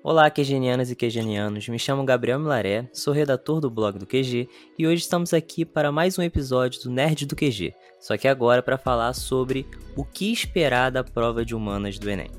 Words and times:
Olá, 0.00 0.30
quegenianas 0.30 0.92
e 0.92 0.96
quegenianos. 0.96 1.68
Me 1.68 1.78
chamo 1.78 2.04
Gabriel 2.04 2.38
Milaré, 2.38 2.88
sou 2.92 3.12
redator 3.12 3.60
do 3.60 3.68
blog 3.68 3.98
do 3.98 4.06
QG 4.06 4.48
e 4.78 4.86
hoje 4.86 5.02
estamos 5.02 5.34
aqui 5.34 5.64
para 5.64 5.90
mais 5.90 6.16
um 6.16 6.22
episódio 6.22 6.80
do 6.82 6.90
Nerd 6.90 7.26
do 7.26 7.34
QG, 7.34 7.74
só 7.98 8.16
que 8.16 8.28
agora 8.28 8.62
para 8.62 8.78
falar 8.78 9.12
sobre 9.12 9.66
o 9.96 10.04
que 10.04 10.32
esperar 10.32 10.92
da 10.92 11.02
prova 11.02 11.44
de 11.44 11.54
humanas 11.54 11.98
do 11.98 12.08
Enem. 12.08 12.30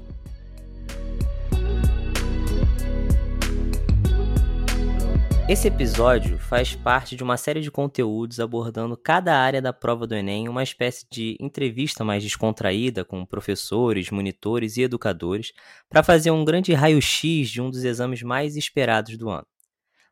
Esse 5.50 5.68
episódio 5.68 6.38
faz 6.38 6.76
parte 6.76 7.16
de 7.16 7.24
uma 7.24 7.36
série 7.36 7.60
de 7.60 7.72
conteúdos 7.72 8.40
abordando 8.40 8.96
cada 8.96 9.36
área 9.36 9.60
da 9.60 9.74
prova 9.74 10.06
do 10.06 10.14
Enem, 10.14 10.48
uma 10.48 10.62
espécie 10.62 11.08
de 11.12 11.36
entrevista 11.40 12.06
mais 12.06 12.22
descontraída 12.22 13.04
com 13.04 13.26
professores, 13.26 14.12
monitores 14.12 14.78
e 14.78 14.84
educadores, 14.84 15.52
para 15.90 16.04
fazer 16.04 16.30
um 16.30 16.46
grande 16.46 16.72
raio-x 16.74 17.50
de 17.50 17.60
um 17.60 17.72
dos 17.72 17.84
exames 17.84 18.22
mais 18.22 18.56
esperados 18.56 19.18
do 19.18 19.28
ano. 19.28 19.48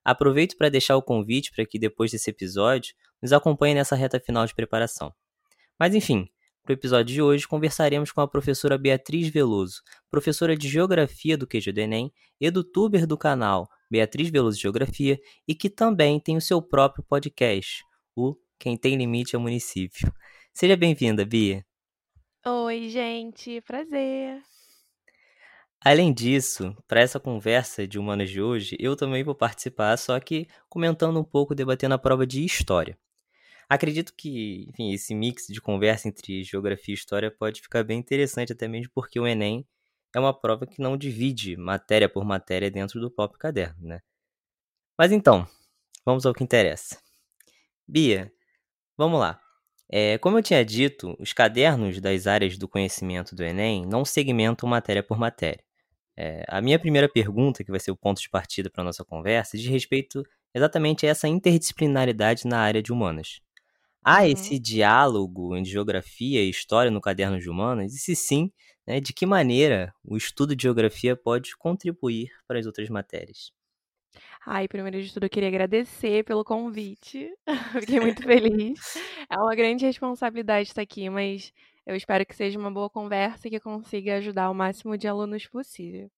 Aproveito 0.03 0.57
para 0.57 0.70
deixar 0.70 0.98
o 0.98 1.03
convite 1.03 1.51
para 1.51 1.67
que 1.67 1.77
depois 1.77 2.09
desse 2.09 2.31
episódio 2.31 2.95
nos 3.21 3.31
acompanhe 3.31 3.76
nessa 3.76 3.95
reta 3.95 4.20
final 4.20 4.43
de 4.43 4.55
preparação. 4.55 5.13
Mas 5.79 5.93
enfim, 5.93 6.27
para 6.63 6.71
o 6.71 6.73
episódio 6.73 7.13
de 7.13 7.21
hoje, 7.21 7.48
conversaremos 7.48 8.12
com 8.12 8.21
a 8.21 8.27
professora 8.27 8.76
Beatriz 8.76 9.27
Veloso, 9.27 9.84
professora 10.09 10.57
de 10.57 10.67
Geografia 10.67 11.38
do 11.38 11.45
QG 11.45 11.71
do 11.71 11.79
Enem, 11.79 12.12
edutuber 12.41 13.05
do 13.05 13.15
canal 13.15 13.70
Beatriz 13.90 14.30
Veloso 14.30 14.59
Geografia, 14.59 15.20
e 15.48 15.55
que 15.55 15.70
também 15.70 16.20
tem 16.20 16.38
o 16.38 16.41
seu 16.41 16.62
próprio 16.62 17.04
podcast, 17.04 17.84
o 18.16 18.36
Quem 18.60 18.77
Tem 18.77 18.96
Limite 18.96 19.36
é 19.36 19.40
Município. 19.40 20.12
Seja 20.54 20.76
bem-vinda, 20.76 21.26
Bia. 21.26 21.66
Oi, 22.46 22.90
gente, 22.90 23.62
prazer. 23.62 24.41
Além 25.80 26.12
disso, 26.12 26.76
para 26.88 27.02
essa 27.02 27.20
conversa 27.20 27.88
de 27.88 28.00
humanas 28.00 28.30
de 28.30 28.41
hoje, 28.41 28.76
eu 28.80 28.96
também 28.96 29.23
vou 29.23 29.36
participar, 29.36 29.96
só 29.98 30.20
que 30.20 30.48
comentando 30.68 31.20
um 31.20 31.24
pouco, 31.24 31.54
debatendo 31.54 31.94
a 31.94 31.99
prova 31.99 32.26
de 32.26 32.44
história. 32.44 32.98
Acredito 33.70 34.13
que, 34.16 34.66
enfim, 34.70 34.91
esse 34.94 35.13
mix 35.13 35.46
de 35.48 35.62
conversa 35.62 36.07
entre 36.07 36.44
geografia 36.44 36.94
e 36.94 36.98
história 36.98 37.29
pode 37.29 37.62
ficar 37.62 37.84
bem 37.84 37.99
interessante, 37.99 38.54
até 38.54 38.68
mesmo 38.68 38.91
porque 38.94 39.20
o 39.20 39.27
Enem 39.27 39.66
é 40.18 40.20
uma 40.20 40.34
prova 40.34 40.65
que 40.65 40.82
não 40.82 40.98
divide 40.98 41.55
matéria 41.55 42.10
por 42.10 42.26
matéria 42.26 42.71
dentro 42.71 42.99
do 42.99 43.12
próprio 43.12 43.40
caderno, 43.40 43.87
né? 43.87 43.99
Mas 44.98 45.12
então, 45.12 45.48
vamos 46.04 46.26
ao 46.26 46.34
que 46.34 46.43
interessa. 46.43 46.98
Bia, 47.87 48.32
vamos 48.98 49.20
lá. 49.20 49.40
É, 49.88 50.18
como 50.18 50.40
eu 50.40 50.41
tinha 50.41 50.65
dito, 50.65 51.15
os 51.20 51.34
cadernos 51.34 52.01
das 52.01 52.26
áreas 52.26 52.57
do 52.57 52.68
conhecimento 52.68 53.35
do 53.35 53.43
Enem 53.43 53.85
não 53.85 54.04
segmentam 54.04 54.68
matéria 54.68 55.04
por 55.04 55.20
matéria. 55.20 55.63
É, 56.18 56.43
a 56.48 56.60
minha 56.62 56.79
primeira 56.79 57.07
pergunta, 57.07 57.63
que 57.63 57.70
vai 57.70 57.79
ser 57.79 57.91
o 57.91 57.95
ponto 57.95 58.20
de 58.20 58.27
partida 58.27 58.71
para 58.71 58.82
a 58.82 58.85
nossa 58.85 59.05
conversa, 59.05 59.55
diz 59.55 59.68
respeito 59.68 60.23
exatamente 60.51 61.05
a 61.05 61.10
essa 61.10 61.27
interdisciplinaridade 61.27 62.48
na 62.48 62.57
área 62.57 62.82
de 62.82 62.91
humanas. 62.91 63.40
Há 64.03 64.22
uhum. 64.22 64.28
esse 64.29 64.57
diálogo 64.57 65.56
entre 65.56 65.72
geografia 65.72 66.41
e 66.41 66.50
história 66.50 66.90
no 66.90 67.00
caderno 67.00 67.40
de 67.40 67.47
humanas? 67.47 67.94
E 67.94 68.00
se 68.00 68.16
sim, 68.16 68.51
né, 68.88 69.00
de 69.00 69.12
que 69.13 69.25
maneira 69.25 69.94
o 70.03 70.16
estudo 70.16 70.56
de 70.56 70.63
geografia 70.63 71.16
pode 71.16 71.56
contribuir 71.57 72.31
para 72.47 72.57
as 72.57 72.66
outras 72.66 72.90
matérias? 72.90 73.52
Ai, 74.46 74.68
primeiro 74.68 75.02
de 75.02 75.13
tudo, 75.13 75.25
eu 75.25 75.29
queria 75.29 75.50
agradecer 75.50 76.24
pelo 76.24 76.46
convite. 76.46 77.29
Fiquei 77.85 78.00
muito 78.00 78.24
feliz. 78.24 78.96
É 79.29 79.38
uma 79.38 79.53
grande 79.53 79.85
responsabilidade 79.85 80.69
estar 80.69 80.81
aqui, 80.81 81.09
mas 81.09 81.53
eu 81.85 81.96
espero 81.96 82.25
que 82.25 82.35
seja 82.35 82.57
uma 82.57 82.72
boa 82.72 82.90
conversa 82.90 83.47
e 83.47 83.52
que 83.52 83.59
consiga 83.59 84.16
ajudar 84.16 84.50
o 84.50 84.56
máximo 84.56 84.97
de 84.97 85.07
alunos 85.07 85.46
possível. 85.47 86.09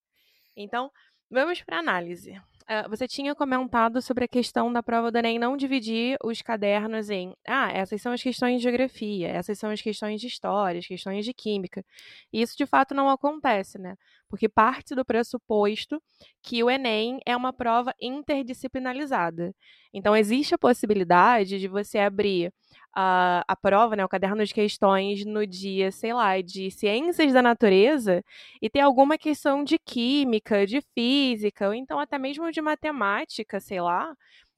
Então, 0.55 0.91
vamos 1.29 1.61
para 1.63 1.77
a 1.77 1.79
análise. 1.79 2.39
Uh, 2.69 2.87
você 2.87 3.07
tinha 3.07 3.33
comentado 3.33 3.99
sobre 3.99 4.25
a 4.25 4.27
questão 4.27 4.71
da 4.71 4.83
prova 4.83 5.11
do 5.11 5.17
Enem 5.17 5.39
não 5.39 5.57
dividir 5.57 6.19
os 6.23 6.39
cadernos 6.39 7.09
em, 7.09 7.33
ah, 7.47 7.71
essas 7.71 7.99
são 7.99 8.11
as 8.11 8.21
questões 8.21 8.57
de 8.57 8.61
geografia, 8.63 9.27
essas 9.27 9.57
são 9.57 9.71
as 9.71 9.81
questões 9.81 10.21
de 10.21 10.27
história, 10.27 10.77
as 10.77 10.85
questões 10.85 11.25
de 11.25 11.33
química. 11.33 11.83
E 12.31 12.43
isso 12.43 12.55
de 12.55 12.67
fato 12.67 12.93
não 12.93 13.09
acontece, 13.09 13.79
né? 13.79 13.95
Porque 14.29 14.47
parte 14.47 14.93
do 14.93 15.03
pressuposto 15.03 15.99
que 16.43 16.63
o 16.63 16.69
Enem 16.69 17.19
é 17.25 17.35
uma 17.35 17.51
prova 17.51 17.91
interdisciplinarizada. 17.99 19.51
Então, 19.91 20.15
existe 20.15 20.53
a 20.53 20.57
possibilidade 20.57 21.59
de 21.59 21.67
você 21.67 21.97
abrir 21.97 22.53
a, 22.95 23.43
a 23.47 23.55
prova, 23.55 23.95
né, 23.95 24.03
o 24.03 24.09
caderno 24.09 24.43
de 24.45 24.53
questões, 24.53 25.25
no 25.25 25.45
dia, 25.45 25.91
sei 25.91 26.13
lá, 26.13 26.41
de 26.41 26.71
ciências 26.71 27.33
da 27.33 27.41
natureza 27.41 28.23
e 28.61 28.69
ter 28.69 28.81
alguma 28.81 29.17
questão 29.17 29.63
de 29.63 29.77
química, 29.77 30.65
de 30.65 30.81
física, 30.93 31.67
ou 31.67 31.73
então 31.73 31.99
até 31.99 32.17
mesmo 32.17 32.51
de 32.51 32.61
matemática, 32.61 33.59
sei 33.59 33.81
lá, 33.81 34.15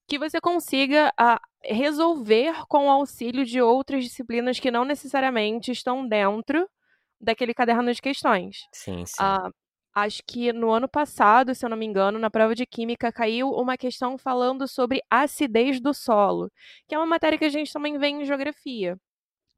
que 0.07 0.17
você 0.17 0.41
consiga 0.41 1.13
a, 1.17 1.39
resolver 1.63 2.65
com 2.67 2.87
o 2.87 2.91
auxílio 2.91 3.45
de 3.45 3.61
outras 3.61 4.03
disciplinas 4.03 4.59
que 4.59 4.71
não 4.71 4.83
necessariamente 4.83 5.71
estão 5.71 6.07
dentro 6.07 6.67
daquele 7.19 7.53
caderno 7.53 7.93
de 7.93 8.01
questões. 8.01 8.67
Sim, 8.73 9.05
sim. 9.05 9.23
Uh, 9.23 9.53
acho 9.93 10.21
que 10.27 10.51
no 10.53 10.71
ano 10.71 10.87
passado, 10.87 11.53
se 11.55 11.65
eu 11.65 11.69
não 11.69 11.77
me 11.77 11.85
engano, 11.85 12.19
na 12.19 12.29
prova 12.29 12.55
de 12.55 12.65
química 12.65 13.11
caiu 13.11 13.49
uma 13.51 13.77
questão 13.77 14.17
falando 14.17 14.67
sobre 14.67 15.01
acidez 15.09 15.79
do 15.81 15.93
solo, 15.93 16.49
que 16.87 16.95
é 16.95 16.97
uma 16.97 17.05
matéria 17.07 17.37
que 17.37 17.45
a 17.45 17.49
gente 17.49 17.71
também 17.73 17.97
vê 17.97 18.07
em 18.07 18.25
geografia. 18.25 18.97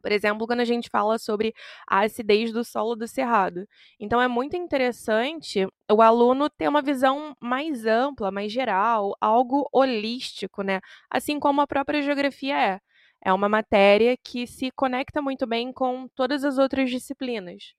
Por 0.01 0.11
exemplo, 0.11 0.45
quando 0.45 0.59
a 0.59 0.65
gente 0.65 0.89
fala 0.89 1.17
sobre 1.17 1.53
a 1.87 2.01
acidez 2.01 2.51
do 2.51 2.63
solo 2.63 2.95
do 2.95 3.07
cerrado. 3.07 3.65
Então, 3.99 4.21
é 4.21 4.27
muito 4.27 4.55
interessante 4.57 5.65
o 5.91 6.01
aluno 6.01 6.49
ter 6.49 6.67
uma 6.67 6.81
visão 6.81 7.35
mais 7.39 7.85
ampla, 7.85 8.29
mais 8.31 8.51
geral, 8.51 9.15
algo 9.21 9.67
holístico, 9.71 10.61
né? 10.61 10.81
Assim 11.09 11.39
como 11.39 11.61
a 11.61 11.67
própria 11.67 12.01
geografia 12.01 12.57
é. 12.59 12.79
É 13.25 13.31
uma 13.33 13.47
matéria 13.47 14.17
que 14.21 14.45
se 14.45 14.69
conecta 14.71 15.21
muito 15.21 15.47
bem 15.47 15.71
com 15.71 16.07
todas 16.15 16.43
as 16.43 16.57
outras 16.57 16.89
disciplinas. 16.89 17.73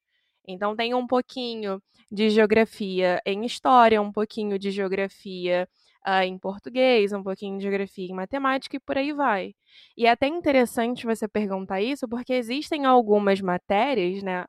Então, 0.47 0.77
tem 0.77 0.95
um 0.95 1.07
pouquinho 1.07 1.83
de 2.11 2.31
geografia 2.31 3.21
em 3.27 3.45
história, 3.45 4.01
um 4.01 4.13
pouquinho 4.13 4.59
de 4.59 4.71
geografia 4.71 5.69
uh, 6.07 6.23
em 6.23 6.39
português, 6.39 7.13
um 7.13 7.23
pouquinho 7.23 7.57
de 7.59 7.63
geografia 7.63 8.07
em 8.07 8.15
matemática 8.15 8.77
e 8.77 8.81
por 8.81 8.99
aí 8.99 9.13
vai. 9.13 9.55
E 9.97 10.07
é 10.07 10.11
até 10.11 10.27
interessante 10.27 11.07
você 11.07 11.27
perguntar 11.27 11.81
isso, 11.81 12.09
porque 12.09 12.33
existem 12.35 12.85
algumas 12.85 13.41
matérias, 13.41 14.23
né, 14.23 14.45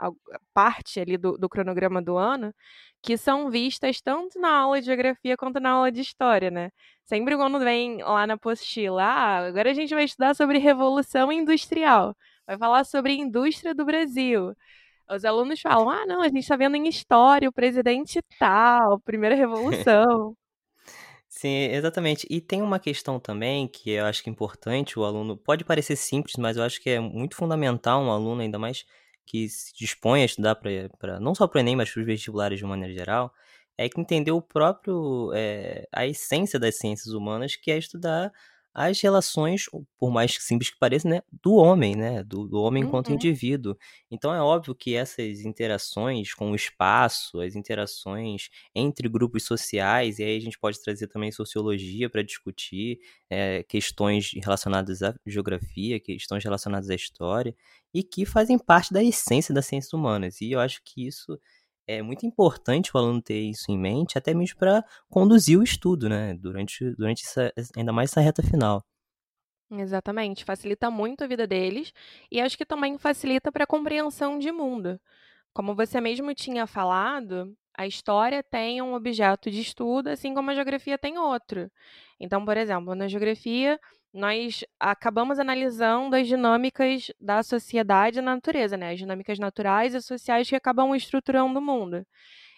parte 0.53 0.99
ali 0.99 1.17
do, 1.17 1.37
do 1.37 1.49
cronograma 1.49 2.01
do 2.01 2.17
ano, 2.17 2.53
que 3.01 3.17
são 3.17 3.49
vistas 3.49 4.01
tanto 4.01 4.39
na 4.39 4.49
aula 4.59 4.79
de 4.79 4.87
geografia 4.87 5.37
quanto 5.37 5.59
na 5.59 5.71
aula 5.71 5.91
de 5.91 6.01
história, 6.01 6.49
né? 6.51 6.71
Sempre 7.05 7.35
quando 7.37 7.59
vem 7.59 8.01
lá 8.01 8.25
na 8.25 8.33
apostila, 8.33 9.03
ah, 9.03 9.47
agora 9.47 9.69
a 9.71 9.73
gente 9.73 9.93
vai 9.93 10.05
estudar 10.05 10.35
sobre 10.35 10.57
Revolução 10.57 11.31
Industrial, 11.31 12.15
vai 12.47 12.57
falar 12.57 12.83
sobre 12.83 13.13
indústria 13.13 13.75
do 13.75 13.85
Brasil. 13.85 14.55
Os 15.09 15.23
alunos 15.25 15.59
falam: 15.61 15.89
ah, 15.89 16.05
não, 16.05 16.21
a 16.21 16.27
gente 16.27 16.39
está 16.39 16.55
vendo 16.55 16.75
em 16.75 16.87
história 16.87 17.49
o 17.49 17.53
presidente 17.53 18.19
tal, 18.39 18.99
primeira 18.99 19.35
revolução. 19.35 20.35
Sim, 21.27 21.65
exatamente. 21.71 22.25
E 22.29 22.39
tem 22.39 22.61
uma 22.61 22.79
questão 22.79 23.19
também 23.19 23.67
que 23.67 23.91
eu 23.91 24.05
acho 24.05 24.23
que 24.23 24.29
é 24.29 24.31
importante, 24.31 24.97
o 24.97 25.03
aluno 25.03 25.35
pode 25.35 25.65
parecer 25.65 25.97
simples, 25.97 26.35
mas 26.37 26.55
eu 26.55 26.63
acho 26.63 26.81
que 26.81 26.89
é 26.89 26.99
muito 26.99 27.35
fundamental 27.35 28.01
um 28.01 28.09
aluno, 28.09 28.41
ainda 28.41 28.57
mais 28.57 28.85
que 29.25 29.49
se 29.49 29.73
dispõe 29.75 30.21
a 30.21 30.25
estudar 30.25 30.55
para 30.55 31.19
não 31.19 31.35
só 31.35 31.47
para 31.47 31.57
o 31.57 31.61
Enem, 31.61 31.75
mas 31.75 31.91
para 31.91 31.99
os 31.99 32.05
vestibulares 32.05 32.57
de 32.57 32.63
uma 32.63 32.71
maneira 32.71 32.93
geral, 32.93 33.33
é 33.77 33.89
que 33.89 33.99
entender 33.99 34.31
o 34.31 34.41
próprio, 34.41 35.31
é, 35.33 35.85
a 35.91 36.07
essência 36.07 36.59
das 36.59 36.77
ciências 36.77 37.13
humanas, 37.13 37.55
que 37.55 37.69
é 37.69 37.77
estudar 37.77 38.31
as 38.75 38.99
relações, 38.99 39.67
por 39.97 40.11
mais 40.11 40.35
simples 40.41 40.69
que 40.69 40.77
pareça, 40.77 41.07
né, 41.07 41.21
do 41.41 41.55
homem, 41.55 41.95
né, 41.95 42.21
do, 42.25 42.45
do 42.45 42.59
homem 42.61 42.83
enquanto 42.83 43.07
uhum. 43.07 43.15
indivíduo. 43.15 43.77
Então 44.11 44.35
é 44.35 44.41
óbvio 44.41 44.75
que 44.75 44.93
essas 44.93 45.39
interações 45.45 46.33
com 46.33 46.51
o 46.51 46.55
espaço, 46.55 47.39
as 47.39 47.55
interações 47.55 48.49
entre 48.75 49.07
grupos 49.07 49.45
sociais, 49.45 50.19
e 50.19 50.23
aí 50.25 50.35
a 50.35 50.41
gente 50.41 50.59
pode 50.59 50.81
trazer 50.81 51.07
também 51.07 51.31
sociologia 51.31 52.09
para 52.09 52.21
discutir 52.21 52.99
é, 53.29 53.63
questões 53.63 54.31
relacionadas 54.43 55.01
à 55.01 55.15
geografia, 55.25 55.97
questões 55.97 56.43
relacionadas 56.43 56.89
à 56.89 56.95
história, 56.95 57.55
e 57.93 58.03
que 58.03 58.25
fazem 58.25 58.59
parte 58.59 58.93
da 58.93 59.01
essência 59.01 59.53
das 59.53 59.67
ciências 59.67 59.93
humanas. 59.93 60.41
E 60.41 60.51
eu 60.51 60.59
acho 60.59 60.81
que 60.83 61.07
isso 61.07 61.39
é 61.87 62.01
muito 62.01 62.25
importante 62.25 62.91
o 62.93 62.97
aluno 62.97 63.21
ter 63.21 63.39
isso 63.39 63.71
em 63.71 63.77
mente, 63.77 64.17
até 64.17 64.33
mesmo 64.33 64.57
para 64.57 64.83
conduzir 65.09 65.59
o 65.59 65.63
estudo, 65.63 66.09
né? 66.09 66.33
Durante, 66.35 66.91
durante 66.95 67.23
essa, 67.25 67.53
ainda 67.75 67.93
mais 67.93 68.11
essa 68.11 68.21
reta 68.21 68.43
final. 68.43 68.83
Exatamente, 69.71 70.45
facilita 70.45 70.91
muito 70.91 71.23
a 71.23 71.27
vida 71.27 71.47
deles 71.47 71.91
e 72.31 72.39
acho 72.39 72.57
que 72.57 72.65
também 72.65 72.97
facilita 72.99 73.51
para 73.51 73.63
a 73.63 73.67
compreensão 73.67 74.37
de 74.37 74.51
mundo. 74.51 74.99
Como 75.53 75.75
você 75.75 75.99
mesmo 76.01 76.33
tinha 76.35 76.67
falado, 76.67 77.55
a 77.77 77.85
história 77.87 78.43
tem 78.43 78.81
um 78.81 78.93
objeto 78.93 79.51
de 79.51 79.61
estudo, 79.61 80.09
assim 80.09 80.33
como 80.33 80.51
a 80.51 80.55
geografia 80.55 80.97
tem 80.97 81.17
outro. 81.17 81.69
Então, 82.19 82.43
por 82.45 82.57
exemplo, 82.57 82.95
na 82.95 83.07
geografia, 83.07 83.79
nós 84.13 84.63
acabamos 84.79 85.39
analisando 85.39 86.15
as 86.15 86.27
dinâmicas 86.27 87.11
da 87.19 87.43
sociedade 87.43 88.19
e 88.19 88.21
da 88.21 88.33
natureza, 88.33 88.77
né? 88.77 88.91
As 88.91 88.99
dinâmicas 88.99 89.37
naturais 89.39 89.93
e 89.93 90.01
sociais 90.01 90.49
que 90.49 90.55
acabam 90.55 90.95
estruturando 90.95 91.59
o 91.59 91.61
mundo. 91.61 92.05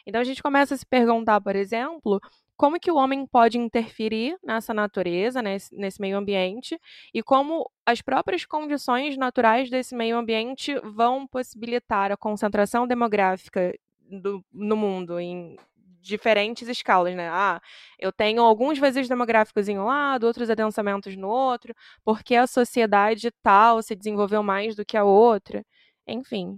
Então 0.05 0.21
a 0.21 0.23
gente 0.23 0.41
começa 0.41 0.73
a 0.73 0.77
se 0.77 0.85
perguntar, 0.85 1.41
por 1.41 1.55
exemplo, 1.55 2.21
como 2.55 2.79
que 2.79 2.89
o 2.89 2.95
homem 2.95 3.25
pode 3.25 3.57
interferir 3.57 4.37
nessa 4.43 4.73
natureza, 4.73 5.41
nesse, 5.41 5.75
nesse, 5.75 5.99
meio 6.01 6.17
ambiente, 6.17 6.79
e 7.13 7.21
como 7.21 7.69
as 7.85 8.01
próprias 8.01 8.45
condições 8.45 9.17
naturais 9.17 9.69
desse 9.69 9.95
meio 9.95 10.17
ambiente 10.17 10.73
vão 10.79 11.27
possibilitar 11.27 12.11
a 12.11 12.17
concentração 12.17 12.87
demográfica 12.87 13.73
do, 14.09 14.43
no 14.51 14.75
mundo 14.75 15.19
em 15.19 15.57
diferentes 16.01 16.67
escalas, 16.67 17.15
né? 17.15 17.29
Ah, 17.29 17.61
eu 17.99 18.11
tenho 18.11 18.41
alguns 18.41 18.79
vazios 18.79 19.07
demográficos 19.07 19.67
em 19.67 19.77
um 19.77 19.85
lado, 19.85 20.25
outros 20.25 20.49
adensamentos 20.49 21.15
no 21.15 21.27
outro, 21.27 21.75
porque 22.03 22.35
a 22.35 22.47
sociedade 22.47 23.29
tal 23.43 23.81
se 23.81 23.95
desenvolveu 23.95 24.41
mais 24.41 24.75
do 24.75 24.85
que 24.85 24.95
a 24.97 25.03
outra. 25.03 25.65
Enfim, 26.07 26.57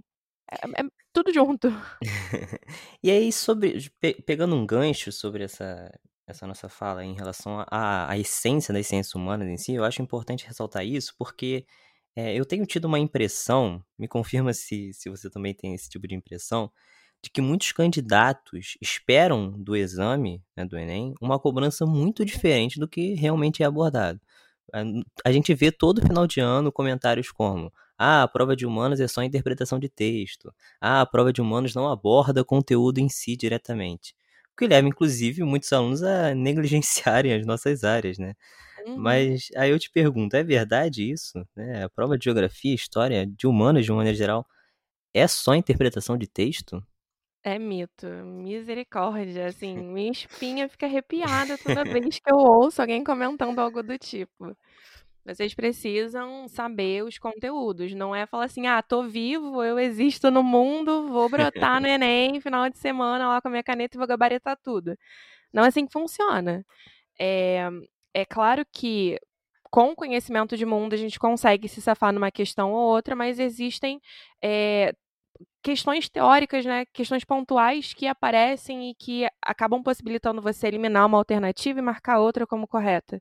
é, 0.50 0.82
é 0.82 0.84
tudo 1.12 1.32
junto. 1.32 1.68
e 3.02 3.10
aí, 3.10 3.32
sobre 3.32 3.90
pe 4.00 4.14
pegando 4.22 4.54
um 4.54 4.64
gancho 4.66 5.10
sobre 5.10 5.44
essa, 5.44 5.90
essa 6.26 6.46
nossa 6.46 6.68
fala 6.68 7.04
em 7.04 7.14
relação 7.14 7.64
à, 7.70 8.16
essência 8.18 8.72
das 8.72 8.86
ciências 8.86 9.14
humanas 9.14 9.48
em 9.48 9.56
si, 9.56 9.74
eu 9.74 9.84
acho 9.84 10.02
importante 10.02 10.46
ressaltar 10.46 10.84
isso, 10.84 11.14
porque 11.18 11.66
é, 12.16 12.34
eu 12.34 12.44
tenho 12.46 12.66
tido 12.66 12.86
uma 12.86 12.98
impressão, 12.98 13.84
me 13.98 14.08
confirma 14.08 14.52
se, 14.52 14.92
se 14.92 15.08
você 15.10 15.28
também 15.30 15.54
tem 15.54 15.74
esse 15.74 15.88
tipo 15.88 16.06
de 16.06 16.14
impressão, 16.14 16.70
de 17.22 17.30
que 17.30 17.40
muitos 17.40 17.72
candidatos 17.72 18.76
esperam 18.80 19.52
do 19.52 19.76
exame, 19.76 20.42
né, 20.56 20.64
do 20.64 20.78
Enem, 20.78 21.14
uma 21.20 21.38
cobrança 21.38 21.84
muito 21.86 22.24
diferente 22.24 22.80
do 22.80 22.88
que 22.88 23.14
realmente 23.14 23.62
é 23.62 23.66
abordado. 23.66 24.20
A 25.24 25.32
gente 25.32 25.52
vê 25.54 25.72
todo 25.72 26.00
final 26.00 26.26
de 26.26 26.40
ano 26.40 26.70
comentários 26.72 27.30
como 27.32 27.72
ah, 28.02 28.22
a 28.22 28.28
prova 28.28 28.56
de 28.56 28.64
humanas 28.64 28.98
é 28.98 29.06
só 29.06 29.22
interpretação 29.22 29.78
de 29.78 29.86
texto. 29.86 30.54
Ah, 30.80 31.02
a 31.02 31.06
prova 31.06 31.30
de 31.34 31.42
humanos 31.42 31.74
não 31.74 31.86
aborda 31.86 32.42
conteúdo 32.42 32.98
em 32.98 33.10
si 33.10 33.36
diretamente. 33.36 34.14
O 34.54 34.56
que 34.56 34.66
leva, 34.66 34.88
inclusive, 34.88 35.42
muitos 35.42 35.70
alunos 35.70 36.02
a 36.02 36.32
negligenciarem 36.34 37.34
as 37.34 37.44
nossas 37.44 37.84
áreas, 37.84 38.16
né? 38.16 38.32
Uhum. 38.86 38.96
Mas 38.96 39.48
aí 39.54 39.70
eu 39.70 39.78
te 39.78 39.90
pergunto, 39.90 40.34
é 40.34 40.42
verdade 40.42 41.10
isso? 41.10 41.46
Né? 41.54 41.84
A 41.84 41.90
prova 41.90 42.16
de 42.16 42.24
geografia, 42.24 42.74
história, 42.74 43.26
de 43.26 43.46
humanas 43.46 43.84
de 43.84 43.92
uma 43.92 43.98
maneira 43.98 44.16
geral, 44.16 44.46
é 45.12 45.28
só 45.28 45.54
interpretação 45.54 46.16
de 46.16 46.26
texto? 46.26 46.82
É 47.42 47.58
mito, 47.58 48.06
misericórdia, 48.06 49.46
assim, 49.46 49.74
minha 49.80 50.10
espinha 50.12 50.68
fica 50.68 50.84
arrepiada 50.86 51.56
toda 51.56 51.84
vez 51.84 52.18
que 52.18 52.30
eu 52.30 52.36
ouço 52.36 52.82
alguém 52.82 53.02
comentando 53.02 53.58
algo 53.58 53.82
do 53.82 53.96
tipo. 53.98 54.54
Vocês 55.24 55.54
precisam 55.54 56.48
saber 56.48 57.04
os 57.04 57.18
conteúdos, 57.18 57.94
não 57.94 58.14
é 58.14 58.26
falar 58.26 58.44
assim: 58.44 58.66
"Ah, 58.66 58.82
tô 58.82 59.02
vivo, 59.04 59.62
eu 59.62 59.78
existo 59.78 60.30
no 60.30 60.42
mundo, 60.42 61.08
vou 61.08 61.28
brotar 61.28 61.80
no 61.80 61.86
Enem 61.88 62.40
final 62.40 62.68
de 62.68 62.78
semana 62.78 63.28
lá 63.28 63.40
com 63.40 63.48
a 63.48 63.50
minha 63.50 63.62
caneta 63.62 63.96
e 63.96 63.98
vou 63.98 64.06
gabaritar 64.06 64.58
tudo". 64.62 64.96
Não 65.52 65.64
é 65.64 65.68
assim 65.68 65.86
que 65.86 65.92
funciona. 65.92 66.64
É, 67.20 67.68
é 68.14 68.24
claro 68.26 68.64
que 68.72 69.18
com 69.70 69.94
conhecimento 69.94 70.56
de 70.56 70.66
mundo 70.66 70.94
a 70.94 70.96
gente 70.98 71.18
consegue 71.18 71.68
se 71.68 71.80
safar 71.82 72.12
numa 72.12 72.30
questão 72.30 72.72
ou 72.72 72.88
outra, 72.94 73.16
mas 73.16 73.38
existem 73.38 74.00
é, 74.42 74.94
questões 75.62 76.08
teóricas, 76.08 76.64
né, 76.64 76.84
questões 76.92 77.24
pontuais 77.24 77.92
que 77.92 78.06
aparecem 78.06 78.90
e 78.90 78.94
que 78.94 79.26
acabam 79.42 79.82
possibilitando 79.82 80.40
você 80.40 80.66
eliminar 80.66 81.06
uma 81.06 81.18
alternativa 81.18 81.78
e 81.78 81.82
marcar 81.82 82.18
outra 82.18 82.46
como 82.46 82.66
correta. 82.66 83.20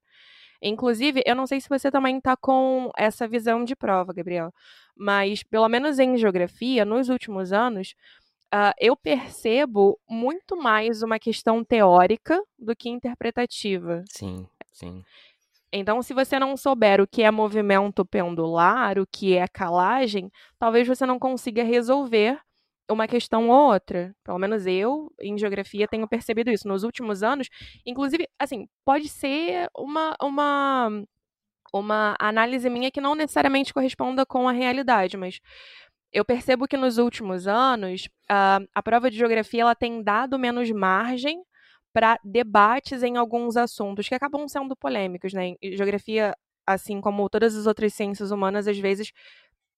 Inclusive, 0.61 1.21
eu 1.25 1.35
não 1.35 1.47
sei 1.47 1.61
se 1.61 1.69
você 1.69 1.89
também 1.89 2.17
está 2.17 2.35
com 2.35 2.91
essa 2.97 3.27
visão 3.27 3.63
de 3.63 3.75
prova, 3.75 4.13
Gabriel, 4.13 4.53
mas 4.95 5.41
pelo 5.43 5.69
menos 5.69 5.99
em 5.99 6.17
geografia, 6.17 6.83
nos 6.83 7.07
últimos 7.09 7.53
anos, 7.53 7.95
uh, 8.53 8.73
eu 8.77 8.95
percebo 8.95 9.97
muito 10.09 10.57
mais 10.57 11.01
uma 11.01 11.17
questão 11.17 11.63
teórica 11.63 12.41
do 12.57 12.75
que 12.75 12.89
interpretativa. 12.89 14.03
Sim, 14.09 14.47
sim. 14.71 15.03
Então, 15.71 16.01
se 16.01 16.13
você 16.13 16.39
não 16.39 16.57
souber 16.57 16.99
o 16.99 17.07
que 17.07 17.21
é 17.21 17.29
movimento 17.29 18.03
pendular, 18.05 18.97
o 18.97 19.05
que 19.05 19.35
é 19.37 19.47
calagem, 19.47 20.31
talvez 20.57 20.87
você 20.87 21.05
não 21.05 21.19
consiga 21.19 21.63
resolver 21.63 22.39
uma 22.89 23.07
questão 23.07 23.49
ou 23.49 23.71
outra. 23.71 24.15
Pelo 24.23 24.39
menos 24.39 24.65
eu, 24.65 25.11
em 25.21 25.37
geografia, 25.37 25.87
tenho 25.87 26.07
percebido 26.07 26.49
isso 26.49 26.67
nos 26.67 26.83
últimos 26.83 27.21
anos. 27.21 27.47
Inclusive, 27.85 28.27
assim, 28.39 28.67
pode 28.83 29.07
ser 29.09 29.69
uma, 29.77 30.15
uma, 30.21 31.03
uma 31.73 32.15
análise 32.19 32.69
minha 32.69 32.91
que 32.91 33.01
não 33.01 33.13
necessariamente 33.15 33.73
corresponda 33.73 34.25
com 34.25 34.47
a 34.49 34.51
realidade, 34.51 35.17
mas 35.17 35.39
eu 36.11 36.25
percebo 36.25 36.67
que 36.67 36.77
nos 36.77 36.97
últimos 36.97 37.47
anos 37.47 38.09
a, 38.27 38.59
a 38.73 38.83
prova 38.83 39.11
de 39.11 39.17
geografia 39.17 39.61
ela 39.61 39.75
tem 39.75 40.01
dado 40.03 40.39
menos 40.39 40.71
margem 40.71 41.43
para 41.99 42.17
debates 42.23 43.03
em 43.03 43.17
alguns 43.17 43.57
assuntos 43.57 44.07
que 44.07 44.15
acabam 44.15 44.47
sendo 44.47 44.73
polêmicos, 44.73 45.33
né? 45.33 45.55
Geografia, 45.61 46.33
assim 46.65 47.01
como 47.01 47.29
todas 47.29 47.57
as 47.57 47.67
outras 47.67 47.93
ciências 47.93 48.31
humanas, 48.31 48.69
às 48.69 48.77
vezes 48.79 49.11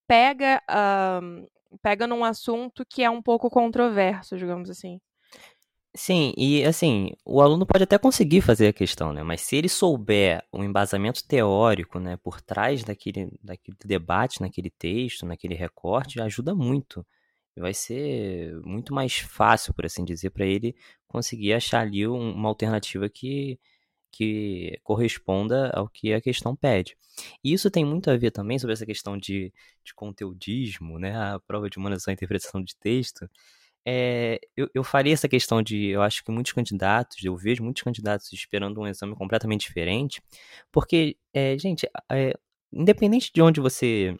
pega 0.08 0.62
uh, 0.70 1.50
pega 1.82 2.06
num 2.06 2.24
assunto 2.24 2.86
que 2.88 3.02
é 3.02 3.10
um 3.10 3.24
pouco 3.24 3.50
controverso, 3.50 4.38
digamos 4.38 4.70
assim. 4.70 5.00
Sim, 5.96 6.32
e 6.38 6.64
assim, 6.64 7.10
o 7.26 7.42
aluno 7.42 7.66
pode 7.66 7.86
até 7.86 7.98
conseguir 7.98 8.42
fazer 8.42 8.68
a 8.68 8.74
questão, 8.74 9.12
né? 9.12 9.24
Mas 9.24 9.42
se 9.42 9.56
ele 9.56 9.68
souber 9.68 10.46
o 10.52 10.64
embasamento 10.64 11.28
teórico, 11.28 12.00
né, 12.00 12.18
por 12.18 12.40
trás 12.40 12.84
daquele, 12.84 13.32
daquele 13.42 13.76
debate, 13.84 14.42
naquele 14.42 14.70
texto, 14.70 15.26
naquele 15.26 15.56
recorte, 15.56 16.22
ajuda 16.22 16.54
muito. 16.54 17.04
Vai 17.58 17.74
ser 17.74 18.56
muito 18.64 18.94
mais 18.94 19.18
fácil, 19.18 19.74
por 19.74 19.86
assim 19.86 20.06
dizer, 20.06 20.30
para 20.30 20.46
ele 20.46 20.76
conseguir 21.08 21.54
achar 21.54 21.82
ali 21.82 22.08
uma 22.08 22.48
alternativa 22.48 23.10
que, 23.10 23.60
que 24.12 24.80
corresponda 24.84 25.70
ao 25.72 25.88
que 25.90 26.14
a 26.14 26.22
questão 26.22 26.56
pede. 26.56 26.96
E 27.44 27.54
isso 27.54 27.70
tem 27.70 27.86
muito 27.86 28.10
a 28.10 28.18
ver 28.18 28.32
também 28.32 28.58
sobre 28.58 28.74
essa 28.74 28.86
questão 28.86 29.18
de, 29.18 29.54
de 29.84 29.94
conteudismo, 29.94 30.98
né? 30.98 31.16
A 31.16 31.40
prova 31.40 31.70
de 31.70 31.78
humanização 31.78 32.12
e 32.12 32.16
interpretação 32.16 32.64
de 32.64 32.76
texto. 32.78 33.30
É, 33.86 34.40
eu, 34.56 34.70
eu 34.74 34.84
faria 34.84 35.14
essa 35.14 35.28
questão 35.28 35.62
de. 35.62 35.88
Eu 35.88 36.02
acho 36.02 36.24
que 36.24 36.32
muitos 36.32 36.54
candidatos, 36.54 37.24
eu 37.24 37.36
vejo 37.36 37.64
muitos 37.64 37.84
candidatos 37.84 38.32
esperando 38.32 38.80
um 38.80 38.88
exame 38.88 39.16
completamente 39.16 39.62
diferente, 39.62 40.22
porque, 40.72 41.18
é, 41.34 41.58
gente, 41.58 41.88
é, 42.12 42.34
independente 42.72 43.32
de 43.34 43.42
onde 43.42 43.60
você 43.60 44.16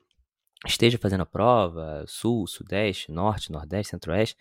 esteja 0.66 0.98
fazendo 0.98 1.22
a 1.22 1.26
prova, 1.26 2.04
sul, 2.08 2.48
sudeste, 2.48 3.12
norte, 3.12 3.52
nordeste, 3.52 3.92
centro-oeste, 3.92 4.36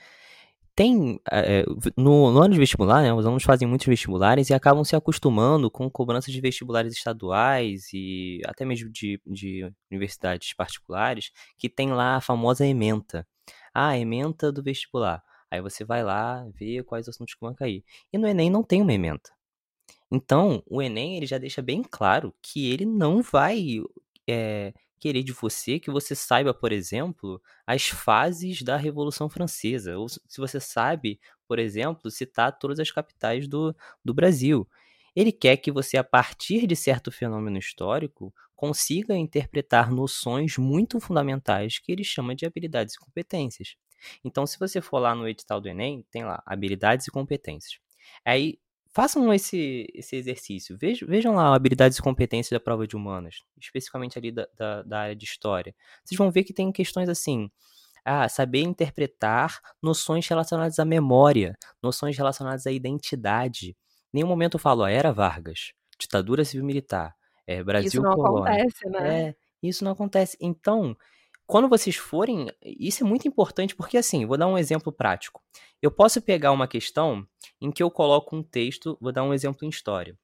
tem 0.74 1.20
é, 1.30 1.64
no, 1.96 2.32
no, 2.32 2.40
ano 2.40 2.54
de 2.54 2.58
vestibular, 2.58 3.02
né, 3.02 3.12
os 3.12 3.26
alunos 3.26 3.42
fazem 3.42 3.68
muitos 3.68 3.86
vestibulares 3.86 4.48
e 4.48 4.54
acabam 4.54 4.84
se 4.84 4.96
acostumando 4.96 5.70
com 5.70 5.90
cobranças 5.90 6.32
de 6.32 6.40
vestibulares 6.40 6.94
estaduais 6.94 7.88
e 7.92 8.40
até 8.46 8.64
mesmo 8.64 8.90
de, 8.90 9.20
de 9.26 9.70
universidades 9.90 10.54
particulares 10.54 11.32
que 11.58 11.68
tem 11.68 11.92
lá 11.92 12.16
a 12.16 12.20
famosa 12.20 12.66
ementa. 12.66 13.26
Ah, 13.74 13.98
ementa 13.98 14.50
do 14.50 14.62
vestibular. 14.62 15.22
Aí 15.50 15.60
você 15.60 15.84
vai 15.84 16.02
lá 16.02 16.46
ver 16.54 16.84
quais 16.84 17.08
assuntos 17.08 17.34
que 17.34 17.40
vão 17.40 17.54
cair. 17.54 17.84
E 18.12 18.16
no 18.16 18.26
Enem 18.26 18.48
não 18.48 18.62
tem 18.62 18.80
uma 18.80 18.92
ementa. 18.92 19.30
Então, 20.10 20.62
o 20.66 20.80
Enem 20.80 21.16
ele 21.16 21.26
já 21.26 21.38
deixa 21.38 21.60
bem 21.60 21.82
claro 21.82 22.34
que 22.40 22.72
ele 22.72 22.84
não 22.84 23.20
vai 23.20 23.80
é, 24.28 24.72
querer 25.00 25.22
de 25.22 25.32
você 25.32 25.80
que 25.80 25.90
você 25.90 26.14
saiba, 26.14 26.52
por 26.54 26.72
exemplo, 26.72 27.40
as 27.66 27.88
fases 27.88 28.62
da 28.62 28.76
Revolução 28.76 29.28
Francesa, 29.28 29.96
ou 29.98 30.08
se 30.08 30.20
você 30.38 30.60
sabe, 30.60 31.18
por 31.48 31.58
exemplo, 31.58 32.10
citar 32.10 32.56
todas 32.58 32.78
as 32.78 32.90
capitais 32.90 33.48
do, 33.48 33.74
do 34.04 34.14
Brasil. 34.14 34.68
Ele 35.16 35.32
quer 35.32 35.56
que 35.56 35.72
você, 35.72 35.96
a 35.96 36.04
partir 36.04 36.66
de 36.66 36.76
certo 36.76 37.10
fenômeno 37.10 37.58
histórico, 37.58 38.32
consiga 38.54 39.16
interpretar 39.16 39.90
noções 39.90 40.56
muito 40.58 41.00
fundamentais 41.00 41.78
que 41.78 41.90
ele 41.90 42.04
chama 42.04 42.34
de 42.34 42.46
habilidades 42.46 42.94
e 42.94 42.98
competências. 42.98 43.74
Então, 44.24 44.46
se 44.46 44.58
você 44.58 44.80
for 44.80 44.98
lá 44.98 45.14
no 45.14 45.28
edital 45.28 45.60
do 45.60 45.68
Enem, 45.68 46.04
tem 46.10 46.24
lá 46.24 46.42
habilidades 46.46 47.06
e 47.06 47.10
competências. 47.10 47.80
Aí 48.24 48.58
façam 48.92 49.32
esse, 49.32 49.86
esse 49.94 50.16
exercício. 50.16 50.76
Vejam, 50.78 51.08
vejam 51.08 51.34
lá 51.34 51.54
habilidades 51.54 51.98
e 51.98 52.02
competências 52.02 52.50
da 52.50 52.62
prova 52.62 52.86
de 52.86 52.96
humanas, 52.96 53.36
especificamente 53.60 54.18
ali 54.18 54.32
da, 54.32 54.46
da, 54.56 54.82
da, 54.82 55.00
área 55.00 55.16
de 55.16 55.24
história. 55.24 55.74
Vocês 56.04 56.18
vão 56.18 56.30
ver 56.30 56.44
que 56.44 56.52
tem 56.52 56.70
questões 56.72 57.08
assim. 57.08 57.50
Ah, 58.04 58.28
saber 58.28 58.62
interpretar 58.62 59.60
noções 59.82 60.26
relacionadas 60.26 60.78
à 60.78 60.84
memória, 60.84 61.56
noções 61.82 62.16
relacionadas 62.16 62.66
à 62.66 62.72
identidade. 62.72 63.76
Em 64.12 64.14
nenhum 64.14 64.26
momento 64.26 64.54
eu 64.54 64.60
falo, 64.60 64.82
ó, 64.82 64.88
era 64.88 65.12
Vargas, 65.12 65.72
ditadura 65.98 66.44
civil-militar, 66.44 67.14
é, 67.46 67.62
Brasil 67.62 67.88
Isso 67.88 68.02
não 68.02 68.14
colônia. 68.14 68.52
acontece, 68.52 68.88
né? 68.88 69.20
É, 69.28 69.34
isso 69.62 69.84
não 69.84 69.92
acontece. 69.92 70.36
Então, 70.40 70.96
quando 71.46 71.68
vocês 71.68 71.96
forem, 71.96 72.50
isso 72.62 73.04
é 73.04 73.06
muito 73.06 73.28
importante 73.28 73.76
porque 73.76 73.98
assim, 73.98 74.24
vou 74.24 74.38
dar 74.38 74.46
um 74.46 74.56
exemplo 74.56 74.90
prático. 74.90 75.42
Eu 75.82 75.90
posso 75.90 76.22
pegar 76.22 76.52
uma 76.52 76.66
questão 76.66 77.26
em 77.60 77.70
que 77.70 77.82
eu 77.82 77.90
coloco 77.90 78.34
um 78.34 78.42
texto, 78.42 78.96
vou 79.00 79.12
dar 79.12 79.22
um 79.22 79.34
exemplo 79.34 79.64
em 79.64 79.68
história. 79.68 80.16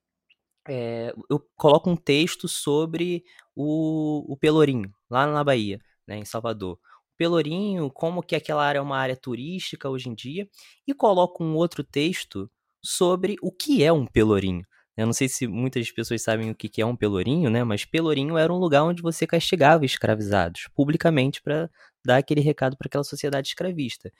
É, 0.67 1.13
eu 1.29 1.39
coloco 1.55 1.89
um 1.89 1.95
texto 1.95 2.47
sobre 2.47 3.23
o, 3.55 4.25
o 4.31 4.37
Pelourinho, 4.37 4.93
lá 5.09 5.25
na 5.25 5.43
Bahia, 5.43 5.79
né, 6.05 6.17
em 6.17 6.25
Salvador. 6.25 6.79
Pelourinho, 7.17 7.89
como 7.91 8.21
que 8.21 8.35
aquela 8.35 8.63
área 8.63 8.79
é 8.79 8.81
uma 8.81 8.97
área 8.97 9.15
turística 9.15 9.89
hoje 9.89 10.09
em 10.09 10.13
dia, 10.13 10.47
e 10.85 10.93
coloco 10.93 11.43
um 11.43 11.55
outro 11.55 11.83
texto 11.83 12.49
sobre 12.83 13.35
o 13.41 13.51
que 13.51 13.83
é 13.83 13.91
um 13.91 14.05
pelourinho. 14.05 14.65
Eu 14.97 15.05
não 15.05 15.13
sei 15.13 15.29
se 15.29 15.47
muitas 15.47 15.91
pessoas 15.91 16.23
sabem 16.23 16.49
o 16.49 16.55
que 16.55 16.81
é 16.81 16.85
um 16.85 16.95
pelourinho, 16.95 17.49
né? 17.49 17.63
Mas 17.63 17.85
pelourinho 17.85 18.37
era 18.37 18.51
um 18.51 18.57
lugar 18.57 18.83
onde 18.83 19.01
você 19.01 19.27
castigava 19.27 19.85
escravizados 19.85 20.67
publicamente 20.75 21.41
para 21.41 21.69
dar 22.03 22.17
aquele 22.17 22.41
recado 22.41 22.75
para 22.75 22.87
aquela 22.87 23.03
sociedade 23.03 23.47
escravista. 23.49 24.11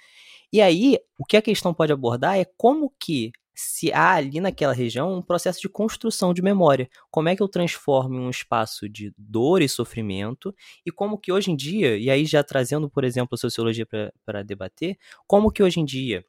E 0.52 0.62
aí, 0.62 0.98
o 1.18 1.26
que 1.26 1.38
a 1.38 1.42
questão 1.42 1.74
pode 1.74 1.92
abordar 1.92 2.38
é 2.38 2.46
como 2.58 2.94
que 3.00 3.32
se 3.56 3.92
há 3.92 4.14
ali 4.14 4.40
naquela 4.40 4.74
região 4.74 5.16
um 5.16 5.22
processo 5.22 5.60
de 5.62 5.68
construção 5.70 6.32
de 6.34 6.44
memória. 6.44 6.88
Como 7.10 7.28
é 7.28 7.36
que 7.36 7.42
eu 7.42 7.48
transformo 7.48 8.20
um 8.20 8.30
espaço 8.30 8.88
de 8.88 9.12
dor 9.18 9.64
e 9.64 9.68
sofrimento 9.70 10.54
e 10.86 10.92
como 10.92 11.18
que 11.18 11.32
hoje 11.32 11.50
em 11.52 11.56
dia, 11.56 11.98
e 11.98 12.10
aí 12.12 12.24
já 12.26 12.44
trazendo, 12.44 12.88
por 12.88 13.04
exemplo, 13.04 13.34
a 13.34 13.38
sociologia 13.38 13.88
para 14.26 14.44
debater, 14.44 14.98
como 15.26 15.52
que 15.52 15.64
hoje 15.64 15.80
em 15.80 15.86
dia 15.86 16.24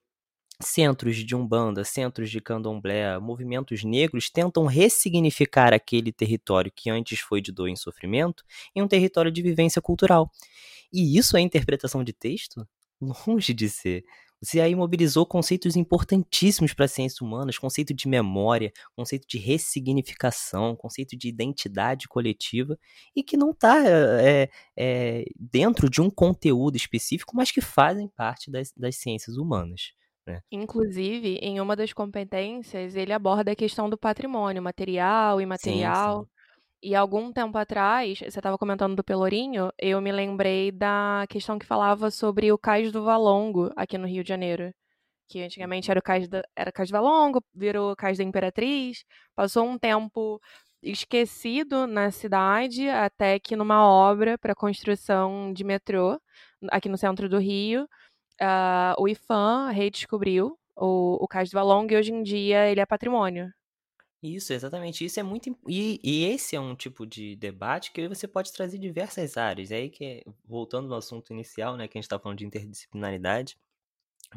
centros 0.61 1.17
de 1.17 1.37
umbanda, 1.37 1.85
centros 1.85 2.31
de 2.31 2.41
candomblé, 2.41 3.19
movimentos 3.19 3.85
negros 3.85 4.29
tentam 4.29 4.67
ressignificar 4.67 5.73
aquele 5.73 6.13
território 6.13 6.73
que 6.75 6.91
antes 6.91 7.21
foi 7.21 7.41
de 7.41 7.53
dor 7.53 7.69
e 7.69 7.77
sofrimento 7.77 8.45
em 8.75 8.83
um 8.83 8.89
território 8.89 9.31
de 9.31 9.41
vivência 9.41 9.81
cultural. 9.81 10.31
E 10.93 11.17
isso 11.17 11.37
é 11.37 11.41
interpretação 11.41 12.03
de 12.03 12.13
texto? 12.13 12.67
Longe 13.01 13.55
de 13.55 13.69
ser. 13.69 14.05
Você 14.41 14.61
aí 14.61 14.75
mobilizou 14.75 15.27
conceitos 15.27 15.75
importantíssimos 15.75 16.73
para 16.73 16.85
as 16.85 16.93
ciências 16.93 17.21
humanas, 17.21 17.59
conceito 17.59 17.93
de 17.93 18.07
memória, 18.07 18.73
conceito 18.95 19.27
de 19.27 19.37
ressignificação, 19.37 20.77
conceito 20.77 21.17
de 21.17 21.29
identidade 21.29 22.07
coletiva, 22.07 22.79
e 23.17 23.23
que 23.23 23.37
não 23.37 23.51
está 23.51 23.85
é, 23.85 24.49
é, 24.77 25.25
dentro 25.37 25.91
de 25.91 26.01
um 26.01 26.09
conteúdo 26.09 26.77
específico, 26.77 27.37
mas 27.37 27.51
que 27.51 27.61
fazem 27.61 28.09
parte 28.09 28.49
das, 28.49 28.73
das 28.77 28.97
ciências 28.97 29.37
humanas. 29.37 29.93
Né? 30.29 30.43
Inclusive, 30.53 31.39
em 31.41 31.59
uma 31.59 31.75
das 31.75 31.93
competências, 31.93 32.95
ele 32.95 33.13
aborda 33.13 33.53
a 33.53 33.57
questão 33.57 33.89
do 33.89 33.97
patrimônio 33.97 34.63
material, 34.63 35.41
imaterial. 35.41 36.21
Sim, 36.21 36.25
sim. 36.25 36.31
E 36.81 36.95
algum 36.95 37.33
tempo 37.33 37.57
atrás, 37.57 38.19
você 38.19 38.27
estava 38.27 38.59
comentando 38.59 38.95
do 38.95 39.03
Pelourinho, 39.03 39.73
eu 39.79 40.01
me 40.01 40.13
lembrei 40.13 40.71
da 40.71 41.25
questão 41.29 41.59
que 41.59 41.67
falava 41.67 42.11
sobre 42.11 42.53
o 42.53 42.59
Cais 42.59 42.93
do 42.93 43.03
Valongo, 43.03 43.73
aqui 43.75 43.97
no 43.99 44.07
Rio 44.07 44.23
de 44.23 44.29
Janeiro. 44.29 44.73
Que 45.29 45.43
antigamente 45.43 45.91
era 45.91 45.99
o 45.99 46.03
Cais, 46.03 46.29
da, 46.29 46.43
era 46.55 46.71
Cais 46.71 46.91
do 46.91 46.93
Valongo, 46.93 47.43
virou 47.55 47.97
Cais 47.97 48.19
da 48.19 48.25
Imperatriz, 48.25 49.05
passou 49.35 49.65
um 49.67 49.79
tempo 49.79 50.41
esquecido 50.83 51.87
na 51.87 52.11
cidade, 52.11 52.89
até 52.89 53.41
que 53.41 53.57
numa 53.57 53.85
obra 53.85 54.39
para 54.39 54.55
construção 54.55 55.53
de 55.53 55.65
metrô, 55.65 56.21
aqui 56.71 56.89
no 56.89 56.97
centro 56.99 57.29
do 57.29 57.39
Rio, 57.39 57.89
uh, 58.41 59.01
o 59.01 59.09
IFAM 59.09 59.71
redescobriu 59.71 60.59
o, 60.77 61.23
o 61.23 61.29
Cais 61.29 61.51
do 61.51 61.55
Valongo 61.55 61.93
e 61.93 61.97
hoje 61.97 62.13
em 62.13 62.23
dia 62.23 62.69
ele 62.71 62.81
é 62.81 62.87
patrimônio. 62.87 63.53
Isso, 64.23 64.53
exatamente. 64.53 65.05
Isso 65.05 65.21
é 65.21 65.23
muito. 65.23 65.57
E, 65.69 66.01
e 66.03 66.25
esse 66.25 66.57
é 66.57 66.61
um 66.61 66.75
tipo 66.75 67.07
de 67.07 67.37
debate 67.37 67.93
que 67.93 68.09
você 68.09 68.27
pode 68.27 68.53
trazer 68.53 68.79
diversas 68.79 69.37
áreas. 69.37 69.71
É 69.71 69.77
aí 69.77 69.91
que, 69.91 70.25
voltando 70.45 70.93
ao 70.93 70.99
assunto 70.99 71.33
inicial, 71.33 71.77
né, 71.77 71.87
que 71.87 71.97
a 71.97 72.01
gente 72.01 72.05
está 72.07 72.19
falando 72.19 72.39
de 72.39 72.47
interdisciplinaridade, 72.47 73.57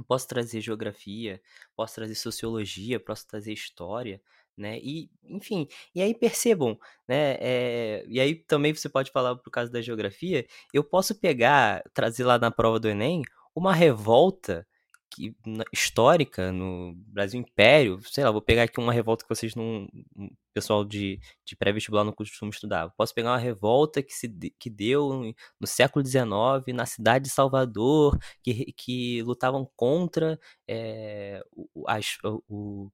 posso 0.08 0.28
trazer 0.28 0.62
geografia, 0.62 1.42
posso 1.76 1.96
trazer 1.96 2.16
sociologia, 2.16 3.00
posso 3.00 3.28
trazer 3.28 3.54
história, 3.54 4.22
né? 4.56 4.80
E, 4.80 5.10
enfim, 5.24 5.68
e 5.96 6.02
aí 6.02 6.14
percebam, 6.14 6.80
né? 7.08 7.38
É, 7.40 8.06
e 8.08 8.20
aí 8.20 8.36
também 8.36 8.74
você 8.74 8.88
pode 8.90 9.12
falar 9.12 9.36
por 9.36 9.50
causa 9.50 9.72
da 9.72 9.82
geografia, 9.82 10.46
eu 10.74 10.84
posso 10.84 11.16
pegar, 11.16 11.84
trazer 11.94 12.24
lá 12.24 12.38
na 12.38 12.52
prova 12.52 12.80
do 12.80 12.88
Enem, 12.88 13.24
uma 13.56 13.74
revolta 13.74 14.66
que, 15.12 15.36
histórica 15.74 16.52
no 16.52 16.94
Brasil 17.08 17.40
Império, 17.40 18.00
sei 18.04 18.24
lá, 18.24 18.32
vou 18.32 18.42
pegar 18.42 18.64
aqui 18.64 18.80
uma 18.80 18.94
revolta 18.94 19.24
que 19.26 19.30
vocês 19.30 19.54
não. 19.56 19.88
Pessoal 20.54 20.84
de, 20.84 21.20
de 21.46 21.56
pré-vestibular 21.56 22.04
não 22.04 22.12
costuma 22.12 22.50
estudar. 22.50 22.90
Posso 22.98 23.14
pegar 23.14 23.32
uma 23.32 23.38
revolta 23.38 24.02
que, 24.04 24.14
se, 24.14 24.28
que 24.60 24.70
deu 24.70 25.34
no 25.60 25.68
século 25.68 26.06
XIX 26.06 26.30
na 26.74 26.86
cidade 26.86 27.26
de 27.26 27.32
Salvador, 27.32 28.18
que, 28.44 28.74
que 28.74 29.22
lutavam 29.24 29.70
contra 29.76 30.40
é, 30.68 31.42
as, 31.88 32.18
o, 32.50 32.92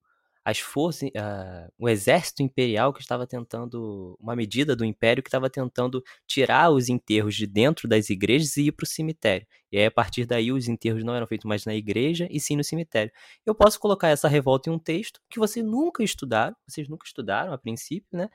as 0.48 0.60
forças, 0.60 1.10
uh, 1.10 1.70
o 1.78 1.90
exército 1.90 2.42
imperial 2.42 2.94
que 2.94 3.02
estava 3.02 3.28
tentando, 3.28 4.18
uma 4.18 4.34
medida 4.34 4.78
do 4.78 4.86
império 4.86 5.22
que 5.22 5.28
estava 5.28 5.50
tentando 5.50 6.02
tirar 6.26 6.70
os 6.70 6.88
enterros 6.88 7.36
de 7.36 7.46
dentro 7.46 7.86
das 7.86 8.10
igrejas 8.10 8.56
e 8.56 8.68
ir 8.68 8.72
para 8.72 8.86
o 8.86 8.88
cemitério. 8.88 9.46
E 9.70 9.78
aí, 9.78 9.86
a 9.86 9.92
partir 9.92 10.26
daí, 10.26 10.50
os 10.50 10.70
enterros 10.70 11.04
não 11.04 11.14
eram 11.14 11.28
feitos 11.28 11.44
mais 11.44 11.66
na 11.66 11.76
igreja 11.76 12.30
e 12.32 12.40
sim 12.40 12.56
no 12.56 12.64
cemitério. 12.64 13.12
Eu 13.46 13.54
posso 13.54 13.78
colocar 13.78 14.08
essa 14.08 14.30
revolta 14.30 14.70
em 14.70 14.74
um 14.74 14.80
texto 14.80 15.20
que 15.30 15.38
vocês 15.38 15.66
nunca 15.66 16.02
estudaram, 16.02 16.56
vocês 16.66 16.88
nunca 16.88 17.06
estudaram 17.06 17.52
a 17.52 17.58
princípio, 17.58 18.08
né? 18.18 18.30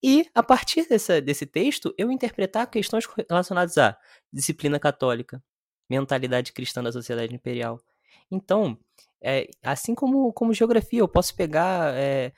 E, 0.00 0.30
a 0.32 0.44
partir 0.44 0.88
dessa, 0.88 1.20
desse 1.20 1.46
texto, 1.46 1.92
eu 1.98 2.12
interpretar 2.12 2.70
questões 2.70 3.06
relacionadas 3.28 3.76
à 3.76 3.98
disciplina 4.32 4.78
católica, 4.78 5.42
mentalidade 5.90 6.52
cristã 6.52 6.80
da 6.80 6.92
sociedade 6.92 7.34
imperial. 7.34 7.80
Então, 8.30 8.78
é, 9.22 9.48
assim 9.62 9.94
como, 9.94 10.32
como 10.32 10.54
geografia, 10.54 11.00
eu 11.00 11.08
posso 11.08 11.34
pegar 11.34 11.94
é, 11.94 12.32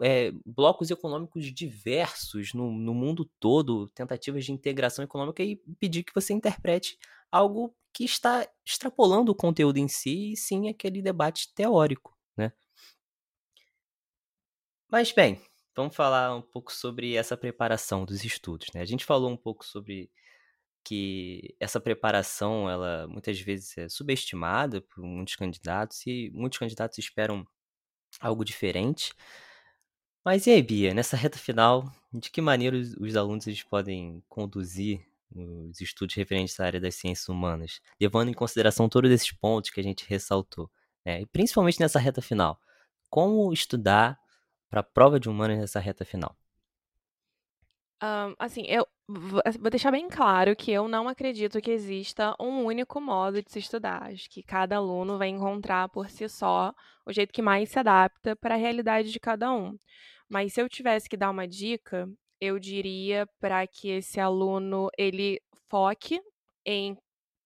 é, 0.00 0.32
blocos 0.44 0.90
econômicos 0.90 1.44
diversos 1.52 2.52
no, 2.52 2.70
no 2.72 2.94
mundo 2.94 3.30
todo, 3.38 3.88
tentativas 3.88 4.44
de 4.44 4.52
integração 4.52 5.04
econômica 5.04 5.42
e 5.42 5.56
pedir 5.78 6.02
que 6.02 6.14
você 6.14 6.32
interprete 6.32 6.98
algo 7.30 7.74
que 7.92 8.04
está 8.04 8.46
extrapolando 8.64 9.32
o 9.32 9.34
conteúdo 9.34 9.78
em 9.78 9.88
si 9.88 10.32
e 10.32 10.36
sim 10.36 10.68
aquele 10.68 11.00
debate 11.00 11.52
teórico, 11.54 12.16
né? 12.36 12.52
Mas 14.88 15.12
bem, 15.12 15.40
vamos 15.74 15.96
falar 15.96 16.34
um 16.34 16.42
pouco 16.42 16.72
sobre 16.72 17.14
essa 17.14 17.36
preparação 17.36 18.04
dos 18.04 18.24
estudos, 18.24 18.68
né? 18.74 18.82
A 18.82 18.84
gente 18.84 19.04
falou 19.04 19.30
um 19.30 19.36
pouco 19.36 19.64
sobre 19.64 20.10
que 20.86 21.56
essa 21.58 21.80
preparação, 21.80 22.70
ela 22.70 23.08
muitas 23.08 23.40
vezes 23.40 23.76
é 23.76 23.88
subestimada 23.88 24.80
por 24.80 25.02
muitos 25.02 25.34
candidatos 25.34 26.06
e 26.06 26.30
muitos 26.32 26.60
candidatos 26.60 26.96
esperam 26.98 27.44
algo 28.20 28.44
diferente. 28.44 29.12
Mas 30.24 30.46
e 30.46 30.50
aí, 30.50 30.62
Bia, 30.62 30.94
nessa 30.94 31.16
reta 31.16 31.38
final, 31.38 31.92
de 32.12 32.30
que 32.30 32.40
maneira 32.40 32.76
os, 32.76 32.94
os 33.00 33.16
alunos 33.16 33.48
eles 33.48 33.64
podem 33.64 34.22
conduzir 34.28 35.04
os 35.34 35.80
estudos 35.80 36.14
referentes 36.14 36.58
à 36.60 36.66
área 36.66 36.80
das 36.80 36.94
ciências 36.94 37.28
humanas, 37.28 37.80
levando 38.00 38.28
em 38.30 38.34
consideração 38.34 38.88
todos 38.88 39.10
esses 39.10 39.32
pontos 39.32 39.70
que 39.70 39.80
a 39.80 39.82
gente 39.82 40.08
ressaltou, 40.08 40.70
né? 41.04 41.20
e 41.20 41.26
principalmente 41.26 41.80
nessa 41.80 41.98
reta 41.98 42.22
final? 42.22 42.60
Como 43.10 43.52
estudar 43.52 44.20
para 44.70 44.80
a 44.80 44.84
prova 44.84 45.18
de 45.18 45.28
humanas 45.28 45.58
nessa 45.58 45.80
reta 45.80 46.04
final? 46.04 46.36
Um, 48.02 48.34
assim, 48.38 48.64
eu 48.66 48.86
vou 49.08 49.70
deixar 49.70 49.90
bem 49.90 50.08
claro 50.08 50.54
que 50.54 50.70
eu 50.70 50.86
não 50.86 51.08
acredito 51.08 51.60
que 51.60 51.70
exista 51.70 52.34
um 52.38 52.64
único 52.64 53.00
modo 53.00 53.42
de 53.42 53.50
se 53.50 53.58
estudar. 53.58 54.02
Acho 54.10 54.28
que 54.28 54.42
cada 54.42 54.76
aluno 54.76 55.16
vai 55.16 55.28
encontrar 55.28 55.88
por 55.88 56.10
si 56.10 56.28
só 56.28 56.74
o 57.06 57.12
jeito 57.12 57.32
que 57.32 57.40
mais 57.40 57.70
se 57.70 57.78
adapta 57.78 58.36
para 58.36 58.54
a 58.54 58.58
realidade 58.58 59.10
de 59.10 59.20
cada 59.20 59.50
um. 59.52 59.78
Mas 60.28 60.52
se 60.52 60.60
eu 60.60 60.68
tivesse 60.68 61.08
que 61.08 61.16
dar 61.16 61.30
uma 61.30 61.48
dica, 61.48 62.08
eu 62.40 62.58
diria 62.58 63.26
para 63.40 63.66
que 63.66 63.88
esse 63.88 64.20
aluno 64.20 64.90
ele 64.98 65.40
foque 65.70 66.20
em 66.66 66.96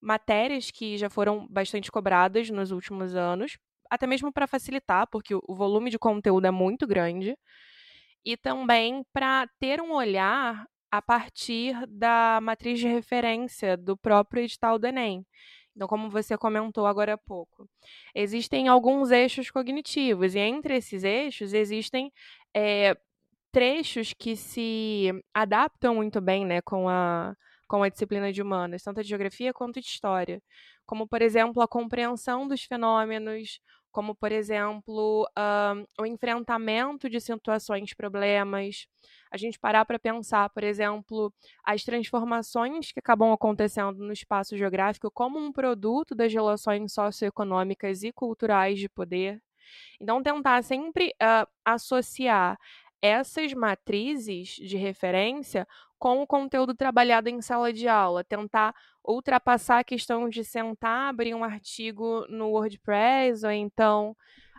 matérias 0.00 0.70
que 0.70 0.96
já 0.96 1.10
foram 1.10 1.46
bastante 1.48 1.92
cobradas 1.92 2.50
nos 2.50 2.72
últimos 2.72 3.14
anos, 3.14 3.56
até 3.90 4.06
mesmo 4.06 4.32
para 4.32 4.46
facilitar, 4.46 5.06
porque 5.08 5.34
o 5.34 5.54
volume 5.54 5.90
de 5.90 5.98
conteúdo 5.98 6.46
é 6.46 6.50
muito 6.50 6.86
grande 6.86 7.36
e 8.24 8.36
também 8.36 9.04
para 9.12 9.46
ter 9.58 9.80
um 9.80 9.92
olhar 9.92 10.66
a 10.90 11.00
partir 11.00 11.74
da 11.86 12.40
matriz 12.42 12.78
de 12.78 12.88
referência 12.88 13.76
do 13.76 13.96
próprio 13.96 14.42
edital 14.42 14.78
do 14.78 14.86
Enem. 14.86 15.24
Então, 15.74 15.86
como 15.88 16.10
você 16.10 16.36
comentou 16.36 16.86
agora 16.86 17.14
há 17.14 17.18
pouco, 17.18 17.68
existem 18.14 18.68
alguns 18.68 19.10
eixos 19.10 19.50
cognitivos, 19.50 20.34
e 20.34 20.38
entre 20.38 20.76
esses 20.76 21.04
eixos 21.04 21.54
existem 21.54 22.12
é, 22.54 22.96
trechos 23.52 24.12
que 24.12 24.36
se 24.36 25.10
adaptam 25.34 25.94
muito 25.96 26.20
bem 26.20 26.44
né, 26.44 26.60
com, 26.62 26.88
a, 26.88 27.34
com 27.68 27.82
a 27.82 27.88
disciplina 27.88 28.32
de 28.32 28.42
humanas, 28.42 28.82
tanto 28.82 29.02
de 29.02 29.08
geografia 29.08 29.52
quanto 29.54 29.80
de 29.80 29.86
história. 29.86 30.42
Como, 30.86 31.06
por 31.08 31.22
exemplo, 31.22 31.62
a 31.62 31.68
compreensão 31.68 32.48
dos 32.48 32.64
fenômenos, 32.64 33.60
como, 33.90 34.14
por 34.14 34.32
exemplo, 34.32 35.26
uh, 35.38 35.86
o 36.00 36.06
enfrentamento 36.06 37.08
de 37.08 37.20
situações, 37.20 37.94
problemas. 37.94 38.86
A 39.30 39.36
gente 39.36 39.58
parar 39.58 39.84
para 39.84 39.98
pensar, 39.98 40.50
por 40.50 40.64
exemplo, 40.64 41.32
as 41.64 41.84
transformações 41.84 42.92
que 42.92 43.00
acabam 43.00 43.32
acontecendo 43.32 43.98
no 43.98 44.12
espaço 44.12 44.56
geográfico 44.56 45.10
como 45.10 45.38
um 45.38 45.52
produto 45.52 46.14
das 46.14 46.32
relações 46.32 46.92
socioeconômicas 46.92 48.02
e 48.02 48.12
culturais 48.12 48.78
de 48.78 48.88
poder. 48.88 49.40
Então, 50.00 50.22
tentar 50.22 50.62
sempre 50.62 51.14
uh, 51.22 51.46
associar 51.64 52.58
essas 53.02 53.52
matrizes 53.54 54.48
de 54.48 54.76
referência 54.76 55.66
com 56.00 56.22
o 56.22 56.26
conteúdo 56.26 56.74
trabalhado 56.74 57.28
em 57.28 57.42
sala 57.42 57.72
de 57.74 57.86
aula, 57.86 58.24
tentar 58.24 58.74
ultrapassar 59.06 59.80
a 59.80 59.84
questão 59.84 60.30
de 60.30 60.42
sentar, 60.42 61.10
abrir 61.10 61.34
um 61.34 61.44
artigo 61.44 62.26
no 62.30 62.48
WordPress, 62.48 63.44
ou 63.44 63.52
então 63.52 64.16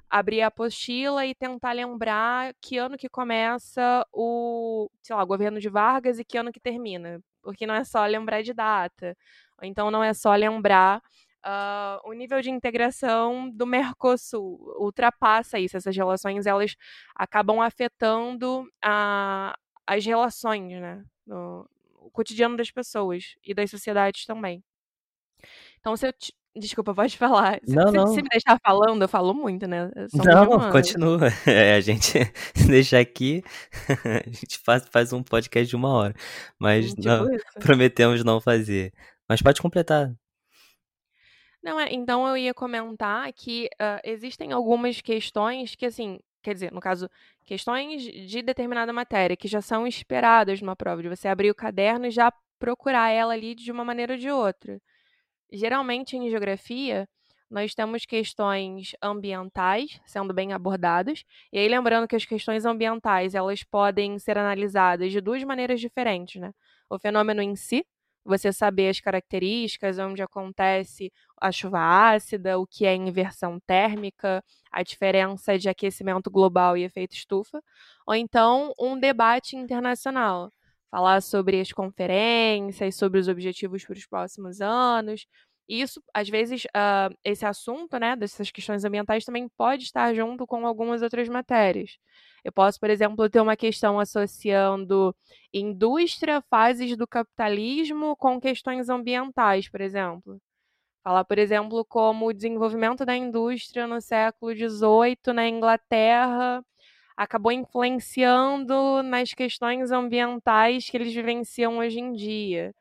abrir 0.08 0.44
a 0.44 0.48
apostila 0.48 1.26
e 1.26 1.34
tentar 1.34 1.72
lembrar 1.72 2.54
que 2.62 2.78
ano 2.78 2.96
que 2.96 3.10
começa 3.10 4.06
o, 4.14 4.88
sei 5.02 5.16
lá, 5.16 5.26
governo 5.26 5.60
de 5.60 5.68
Vargas 5.68 6.20
e 6.20 6.24
que 6.24 6.38
ano 6.38 6.52
que 6.52 6.60
termina. 6.60 7.20
Porque 7.42 7.66
não 7.66 7.74
é 7.74 7.84
só 7.84 8.06
lembrar 8.06 8.44
de 8.44 8.54
data. 8.54 9.18
Ou 9.60 9.68
então 9.68 9.90
não 9.90 10.04
é 10.04 10.14
só 10.14 10.34
lembrar 10.36 11.02
Uh, 11.44 11.98
o 12.08 12.14
nível 12.14 12.40
de 12.40 12.52
integração 12.52 13.50
do 13.50 13.66
Mercosul 13.66 14.60
ultrapassa 14.78 15.58
isso. 15.58 15.76
Essas 15.76 15.98
relações 15.98 16.46
elas 16.46 16.76
acabam 17.16 17.60
afetando 17.60 18.70
a, 18.80 19.58
as 19.88 20.06
relações, 20.06 20.80
né? 20.80 21.04
No, 21.32 21.66
o 22.02 22.12
cotidiano 22.12 22.58
das 22.58 22.70
pessoas 22.70 23.36
e 23.42 23.54
das 23.54 23.70
sociedades 23.70 24.26
também. 24.26 24.62
Então, 25.80 25.96
se 25.96 26.06
eu. 26.06 26.14
Te... 26.14 26.34
Desculpa, 26.54 26.94
pode 26.94 27.18
falar. 27.18 27.62
Se, 27.64 27.74
não, 27.74 27.88
se, 27.88 27.94
não. 27.96 28.08
se 28.08 28.22
me 28.22 28.28
deixar 28.28 28.60
falando, 28.62 29.02
eu 29.02 29.08
falo 29.08 29.34
muito, 29.34 29.66
né? 29.66 29.90
Não, 30.14 30.70
continua. 30.70 31.30
É, 31.48 31.76
a 31.76 31.80
gente 31.80 32.20
deixa 32.68 33.00
aqui, 33.00 33.42
a 34.28 34.30
gente 34.30 34.58
faz, 34.58 34.86
faz 34.92 35.14
um 35.14 35.24
podcast 35.24 35.70
de 35.70 35.76
uma 35.78 35.94
hora. 35.94 36.14
Mas 36.60 36.90
tipo 36.90 37.08
não, 37.08 37.26
prometemos 37.62 38.22
não 38.26 38.42
fazer. 38.42 38.94
Mas 39.30 39.42
pode 39.42 39.62
completar. 39.62 40.14
Não, 41.64 41.80
é, 41.80 41.94
então 41.94 42.28
eu 42.28 42.36
ia 42.36 42.54
comentar 42.54 43.32
que 43.32 43.70
uh, 43.76 44.02
existem 44.04 44.52
algumas 44.52 45.00
questões 45.00 45.74
que, 45.74 45.86
assim, 45.86 46.20
quer 46.42 46.54
dizer, 46.54 46.72
no 46.72 46.80
caso, 46.80 47.10
questões 47.46 48.04
de 48.04 48.42
determinada 48.42 48.92
matéria 48.94 49.38
que 49.38 49.48
já 49.48 49.62
são 49.62 49.86
esperadas 49.88 50.62
numa 50.62 50.76
prova, 50.76 51.02
de 51.02 51.10
você 51.10 51.28
abrir 51.28 51.52
o 51.52 51.56
caderno 51.56 52.08
e 52.08 52.12
já 52.12 52.32
procurar 52.60 53.10
ela 53.10 53.34
ali 53.34 53.56
de 53.56 53.72
uma 53.72 53.84
maneira 53.84 54.14
ou 54.14 54.20
de 54.20 54.30
outra. 54.30 54.82
Geralmente 55.52 56.16
em 56.16 56.30
geografia, 56.30 57.08
nós 57.50 57.76
temos 57.76 58.06
questões 58.06 58.96
ambientais 59.02 60.00
sendo 60.06 60.34
bem 60.34 60.54
abordadas. 60.54 61.26
E 61.52 61.60
aí 61.60 61.68
lembrando 61.68 62.08
que 62.08 62.16
as 62.16 62.24
questões 62.24 62.66
ambientais, 62.66 63.36
elas 63.36 63.62
podem 63.64 64.18
ser 64.18 64.38
analisadas 64.38 65.12
de 65.12 65.20
duas 65.20 65.44
maneiras 65.44 65.82
diferentes, 65.82 66.40
né? 66.42 66.54
O 66.90 66.98
fenômeno 66.98 67.42
em 67.42 67.56
si, 67.56 67.86
você 68.24 68.52
saber 68.54 68.90
as 68.90 69.00
características, 69.00 69.98
onde 70.00 70.22
acontece 70.22 71.12
a 71.40 71.52
chuva 71.52 71.80
ácida, 71.80 72.60
o 72.60 72.68
que 72.68 72.86
é 72.86 72.96
inversão 72.96 73.60
térmica, 73.66 74.44
a 74.72 74.84
diferença 74.84 75.58
de 75.58 75.70
aquecimento 75.70 76.30
global 76.30 76.78
e 76.78 76.84
efeito 76.84 77.14
estufa, 77.16 77.62
ou 78.06 78.14
então 78.16 78.74
um 78.80 79.00
debate 79.00 79.56
internacional, 79.56 80.52
falar 80.90 81.22
sobre 81.22 81.60
as 81.60 81.72
conferências, 81.72 82.96
sobre 82.96 83.20
os 83.20 83.28
objetivos 83.28 83.84
para 83.86 83.94
os 83.98 84.06
próximos 84.06 84.62
anos. 84.62 85.26
Isso, 85.68 86.04
às 86.14 86.28
vezes, 86.30 86.66
uh, 86.66 87.16
esse 87.24 87.46
assunto, 87.46 87.98
né, 87.98 88.16
dessas 88.16 88.52
questões 88.52 88.84
ambientais 88.84 89.24
também 89.24 89.48
pode 89.58 89.84
estar 89.84 90.14
junto 90.14 90.46
com 90.46 90.66
algumas 90.68 91.02
outras 91.02 91.30
matérias. 91.30 91.98
Eu 92.44 92.52
posso, 92.52 92.80
por 92.80 92.90
exemplo, 92.90 93.30
ter 93.30 93.40
uma 93.40 93.56
questão 93.56 94.00
associando 94.00 95.16
indústria, 95.54 96.42
fases 96.50 96.98
do 96.98 97.08
capitalismo 97.08 98.16
com 98.16 98.42
questões 98.42 98.90
ambientais, 98.90 99.70
por 99.70 99.82
exemplo. 99.82 100.42
Falar, 101.04 101.26
por 101.26 101.38
exemplo, 101.40 101.84
como 101.86 102.28
o 102.28 102.34
desenvolvimento 102.34 103.06
da 103.06 103.16
indústria 103.16 103.88
no 103.88 104.00
século 104.02 104.54
XVIII 104.56 105.34
na 105.34 105.48
Inglaterra 105.48 106.64
acabou 107.18 107.52
influenciando 107.52 109.04
nas 109.04 109.34
questões 109.34 109.92
ambientais 109.92 110.90
que 110.90 110.98
eles 110.98 111.14
vivenciam 111.14 111.78
hoje 111.78 112.00
em 112.00 112.14
dia. 112.14 112.74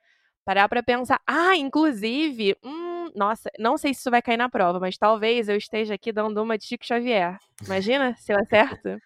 Parar 0.45 0.69
para 0.69 0.83
pensar, 0.83 1.21
ah, 1.27 1.57
inclusive, 1.57 2.57
hum, 2.65 3.11
nossa, 3.15 3.51
não 3.59 3.77
sei 3.79 3.95
se 3.95 4.01
isso 4.01 4.11
vai 4.11 4.23
cair 4.23 4.37
na 4.37 4.49
prova, 4.49 4.81
mas 4.81 4.97
talvez 4.99 5.49
eu 5.49 5.57
esteja 5.57 5.95
aqui 5.95 6.13
dando 6.13 6.43
uma 6.43 6.57
de 6.59 6.65
Chico 6.65 6.87
Xavier. 6.87 7.39
Imagina 7.65 8.15
se 8.17 8.33
eu 8.33 8.39
acerto. 8.39 8.99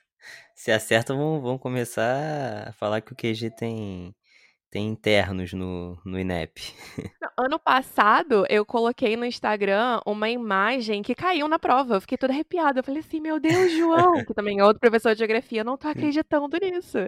Se 0.55 0.71
acerta, 0.71 1.15
vão, 1.15 1.41
vão 1.41 1.59
começar 1.59 2.69
a 2.69 2.73
falar 2.73 3.01
que 3.01 3.13
o 3.13 3.17
QG 3.17 3.51
tem, 3.51 4.15
tem 4.71 4.89
internos 4.89 5.53
no, 5.53 5.99
no 6.05 6.19
INEP. 6.19 6.75
Ano 7.37 7.59
passado, 7.59 8.47
eu 8.49 8.65
coloquei 8.65 9.17
no 9.17 9.25
Instagram 9.25 10.01
uma 10.07 10.31
imagem 10.31 11.03
que 11.03 11.17
caiu 11.17 11.49
na 11.49 11.59
prova. 11.59 11.97
Eu 11.97 12.01
fiquei 12.01 12.17
toda 12.17 12.33
arrepiada. 12.33 12.79
Eu 12.79 12.85
falei 12.85 13.01
assim, 13.01 13.19
meu 13.19 13.41
Deus, 13.41 13.73
João, 13.73 14.25
que 14.25 14.33
também 14.33 14.61
é 14.61 14.65
outro 14.65 14.79
professor 14.79 15.15
de 15.15 15.19
geografia, 15.19 15.63
eu 15.63 15.65
não 15.65 15.77
tô 15.77 15.89
acreditando 15.89 16.57
nisso. 16.59 16.99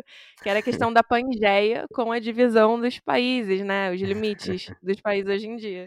Que 0.42 0.48
era 0.48 0.58
a 0.58 0.62
questão 0.62 0.92
da 0.92 1.04
Pangeia 1.04 1.86
com 1.94 2.10
a 2.10 2.18
divisão 2.18 2.80
dos 2.80 2.98
países, 2.98 3.64
né? 3.64 3.92
Os 3.92 4.00
limites 4.00 4.66
dos 4.82 5.00
países 5.00 5.30
hoje 5.30 5.46
em 5.46 5.54
dia. 5.54 5.86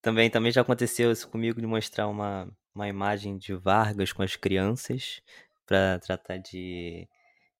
Também, 0.00 0.30
também 0.30 0.52
já 0.52 0.60
aconteceu 0.60 1.10
isso 1.10 1.28
comigo 1.28 1.60
de 1.60 1.66
mostrar 1.66 2.06
uma, 2.06 2.48
uma 2.72 2.88
imagem 2.88 3.36
de 3.36 3.52
Vargas 3.52 4.12
com 4.12 4.22
as 4.22 4.36
crianças 4.36 5.20
para 5.66 5.98
tratar 5.98 6.38
de, 6.38 7.08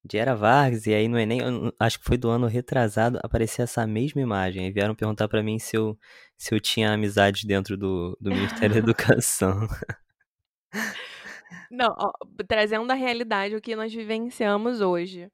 de 0.05 0.16
Era 0.19 0.35
Vargas, 0.35 0.87
e 0.87 0.95
aí 0.95 1.09
no 1.09 1.19
Enem, 1.19 1.40
acho 1.79 1.99
que 1.99 2.05
foi 2.05 2.16
do 2.16 2.31
ano 2.31 2.47
retrasado, 2.47 3.19
aparecia 3.23 3.64
essa 3.64 3.87
mesma 3.87 4.21
imagem. 4.21 4.64
Aí 4.64 4.73
vieram 4.73 4.95
perguntar 4.95 5.29
para 5.29 5.42
mim 5.42 5.59
se 5.59 5.77
eu, 5.77 5.99
se 6.38 6.55
eu 6.55 6.61
tinha 6.61 6.92
amizades 6.92 7.45
dentro 7.45 7.77
do, 7.77 8.16
do 8.21 8.31
Ministério 8.31 8.75
da 8.75 8.79
Educação. 8.81 9.69
Não, 11.71 11.95
ó, 11.99 12.12
trazendo 12.47 12.90
a 12.90 12.95
realidade 12.95 13.57
o 13.57 13.61
que 13.61 13.77
nós 13.77 13.92
vivenciamos 13.92 14.81
hoje. 14.81 15.31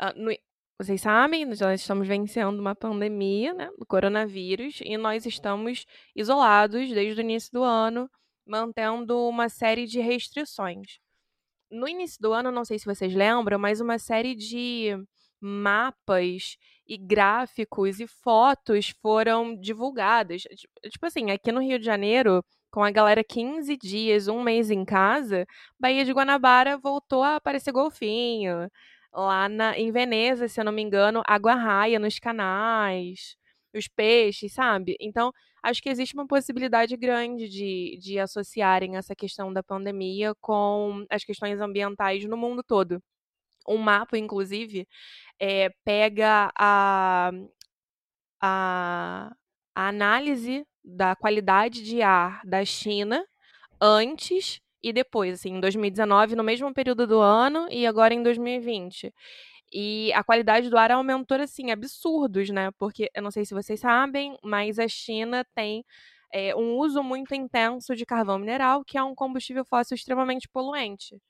Uh, 0.00 0.12
no, 0.16 0.36
vocês 0.78 1.00
sabem, 1.00 1.44
nós 1.44 1.60
estamos 1.80 2.06
vencendo 2.06 2.58
uma 2.58 2.74
pandemia, 2.74 3.54
né, 3.54 3.70
do 3.78 3.86
coronavírus, 3.86 4.80
e 4.84 4.96
nós 4.96 5.24
estamos 5.24 5.86
isolados 6.16 6.88
desde 6.90 7.20
o 7.20 7.22
início 7.22 7.52
do 7.52 7.62
ano, 7.62 8.10
mantendo 8.46 9.28
uma 9.28 9.48
série 9.48 9.86
de 9.86 10.00
restrições 10.00 11.03
no 11.74 11.88
início 11.88 12.20
do 12.20 12.32
ano, 12.32 12.50
não 12.50 12.64
sei 12.64 12.78
se 12.78 12.86
vocês 12.86 13.14
lembram, 13.14 13.58
mas 13.58 13.80
uma 13.80 13.98
série 13.98 14.34
de 14.34 14.96
mapas 15.40 16.56
e 16.86 16.96
gráficos 16.96 18.00
e 18.00 18.06
fotos 18.06 18.90
foram 19.02 19.54
divulgadas. 19.56 20.42
Tipo 20.90 21.06
assim, 21.06 21.30
aqui 21.30 21.52
no 21.52 21.60
Rio 21.60 21.78
de 21.78 21.84
Janeiro, 21.84 22.44
com 22.70 22.82
a 22.82 22.90
galera 22.90 23.22
15 23.24 23.76
dias, 23.76 24.28
um 24.28 24.42
mês 24.42 24.70
em 24.70 24.84
casa, 24.84 25.46
Baía 25.78 26.04
de 26.04 26.12
Guanabara 26.12 26.78
voltou 26.78 27.22
a 27.22 27.36
aparecer 27.36 27.72
golfinho. 27.72 28.70
Lá 29.12 29.48
na, 29.48 29.78
em 29.78 29.92
Veneza, 29.92 30.48
se 30.48 30.60
eu 30.60 30.64
não 30.64 30.72
me 30.72 30.82
engano, 30.82 31.22
água 31.26 31.54
raia 31.54 31.98
nos 32.00 32.18
canais, 32.18 33.36
os 33.78 33.88
peixes, 33.88 34.52
sabe? 34.52 34.96
Então, 35.00 35.32
acho 35.62 35.82
que 35.82 35.88
existe 35.88 36.14
uma 36.14 36.26
possibilidade 36.26 36.96
grande 36.96 37.48
de, 37.48 37.98
de 38.00 38.18
associarem 38.18 38.96
essa 38.96 39.14
questão 39.14 39.52
da 39.52 39.62
pandemia 39.62 40.34
com 40.40 41.04
as 41.10 41.24
questões 41.24 41.60
ambientais 41.60 42.24
no 42.26 42.36
mundo 42.36 42.62
todo. 42.62 43.02
Um 43.68 43.78
mapa, 43.78 44.18
inclusive, 44.18 44.86
é, 45.40 45.70
pega 45.84 46.52
a, 46.58 47.30
a, 48.40 49.32
a 49.74 49.88
análise 49.88 50.66
da 50.84 51.16
qualidade 51.16 51.82
de 51.82 52.02
ar 52.02 52.42
da 52.44 52.64
China 52.64 53.24
antes 53.80 54.60
e 54.82 54.92
depois, 54.92 55.34
assim, 55.34 55.54
em 55.54 55.60
2019, 55.60 56.36
no 56.36 56.44
mesmo 56.44 56.72
período 56.74 57.06
do 57.06 57.18
ano, 57.18 57.66
e 57.70 57.86
agora 57.86 58.12
em 58.12 58.22
2020. 58.22 59.12
E 59.74 60.12
a 60.12 60.22
qualidade 60.22 60.70
do 60.70 60.78
ar 60.78 60.92
aumentou, 60.92 61.36
assim, 61.40 61.72
absurdos, 61.72 62.48
né? 62.50 62.70
Porque, 62.78 63.10
eu 63.12 63.22
não 63.22 63.32
sei 63.32 63.44
se 63.44 63.52
vocês 63.52 63.80
sabem, 63.80 64.38
mas 64.44 64.78
a 64.78 64.86
China 64.86 65.44
tem 65.52 65.84
é, 66.32 66.54
um 66.56 66.76
uso 66.76 67.02
muito 67.02 67.34
intenso 67.34 67.96
de 67.96 68.06
carvão 68.06 68.38
mineral, 68.38 68.84
que 68.84 68.96
é 68.96 69.02
um 69.02 69.16
combustível 69.16 69.64
fóssil 69.64 69.96
extremamente 69.96 70.48
poluente. 70.48 71.20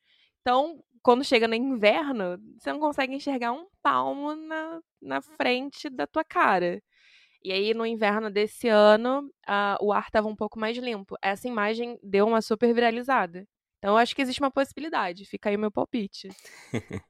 Então, 0.42 0.78
quando 1.02 1.24
chega 1.24 1.48
no 1.48 1.54
inverno, 1.54 2.38
você 2.58 2.72
não 2.72 2.80
consegue 2.80 3.14
enxergar 3.14 3.52
um 3.52 3.66
palmo 3.82 4.34
na, 4.36 4.80
na 5.02 5.22
frente 5.22 5.88
da 5.90 6.06
tua 6.06 6.24
cara. 6.24 6.82
E 7.42 7.52
aí, 7.52 7.74
no 7.74 7.86
inverno 7.86 8.30
desse 8.30 8.68
ano, 8.68 9.30
uh, 9.48 9.84
o 9.84 9.92
ar 9.92 10.06
estava 10.06 10.28
um 10.28 10.36
pouco 10.36 10.58
mais 10.58 10.76
limpo. 10.78 11.16
Essa 11.22 11.48
imagem 11.48 11.98
deu 12.02 12.26
uma 12.26 12.42
super 12.42 12.74
viralizada. 12.74 13.46
Então, 13.84 13.98
acho 13.98 14.16
que 14.16 14.22
existe 14.22 14.40
uma 14.40 14.50
possibilidade. 14.50 15.26
Fica 15.26 15.50
aí 15.50 15.56
o 15.56 15.58
meu 15.58 15.70
palpite. 15.70 16.30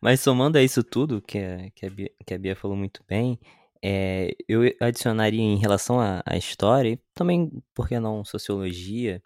Mas 0.00 0.20
somando 0.20 0.56
a 0.56 0.62
isso 0.62 0.84
tudo, 0.84 1.20
que 1.20 1.36
a, 1.36 1.68
que 1.74 1.84
a, 1.84 1.90
Bia, 1.90 2.12
que 2.24 2.32
a 2.32 2.38
Bia 2.38 2.54
falou 2.54 2.76
muito 2.76 3.02
bem, 3.08 3.40
é, 3.82 4.32
eu 4.48 4.60
adicionaria 4.78 5.40
em 5.40 5.56
relação 5.56 5.98
à, 5.98 6.22
à 6.24 6.36
história, 6.36 6.90
e 6.90 7.00
também, 7.12 7.50
por 7.74 7.88
que 7.88 7.98
não, 7.98 8.24
sociologia, 8.24 9.20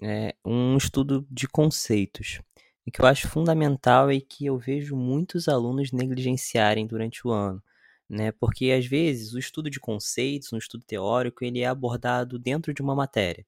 é, 0.00 0.36
um 0.44 0.76
estudo 0.76 1.26
de 1.28 1.48
conceitos. 1.48 2.40
Que 2.92 3.00
eu 3.02 3.06
acho 3.06 3.26
fundamental 3.26 4.12
e 4.12 4.20
que 4.20 4.46
eu 4.46 4.56
vejo 4.56 4.94
muitos 4.94 5.48
alunos 5.48 5.90
negligenciarem 5.90 6.86
durante 6.86 7.26
o 7.26 7.32
ano 7.32 7.60
né? 8.08 8.32
Porque 8.32 8.70
às 8.70 8.86
vezes 8.86 9.34
o 9.34 9.38
estudo 9.38 9.70
de 9.70 9.80
conceitos, 9.80 10.52
um 10.52 10.58
estudo 10.58 10.84
teórico, 10.84 11.44
ele 11.44 11.60
é 11.60 11.66
abordado 11.66 12.38
dentro 12.38 12.72
de 12.72 12.82
uma 12.82 12.94
matéria. 12.94 13.44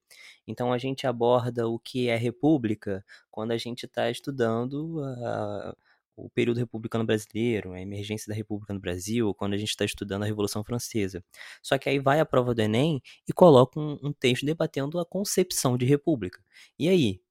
Então 0.47 0.73
a 0.73 0.77
gente 0.77 1.07
aborda 1.07 1.67
o 1.67 1.79
que 1.79 2.09
é 2.09 2.15
república 2.15 3.03
quando 3.31 3.51
a 3.51 3.57
gente 3.57 3.85
está 3.85 4.09
estudando 4.09 4.99
a, 5.03 5.75
o 6.15 6.29
período 6.29 6.57
republicano 6.57 7.05
brasileiro, 7.05 7.73
a 7.73 7.81
emergência 7.81 8.27
da 8.27 8.35
República 8.35 8.73
no 8.73 8.79
Brasil, 8.79 9.33
quando 9.33 9.53
a 9.53 9.57
gente 9.57 9.69
está 9.69 9.85
estudando 9.85 10.23
a 10.23 10.25
Revolução 10.25 10.63
Francesa. 10.63 11.23
Só 11.61 11.77
que 11.77 11.89
aí 11.89 11.99
vai 11.99 12.19
a 12.19 12.25
prova 12.25 12.53
do 12.53 12.61
Enem 12.61 13.01
e 13.27 13.33
coloca 13.33 13.79
um, 13.79 13.97
um 14.03 14.13
texto 14.13 14.45
debatendo 14.45 14.99
a 14.99 15.05
concepção 15.05 15.77
de 15.77 15.85
república. 15.85 16.43
E 16.77 16.89
aí, 16.89 17.21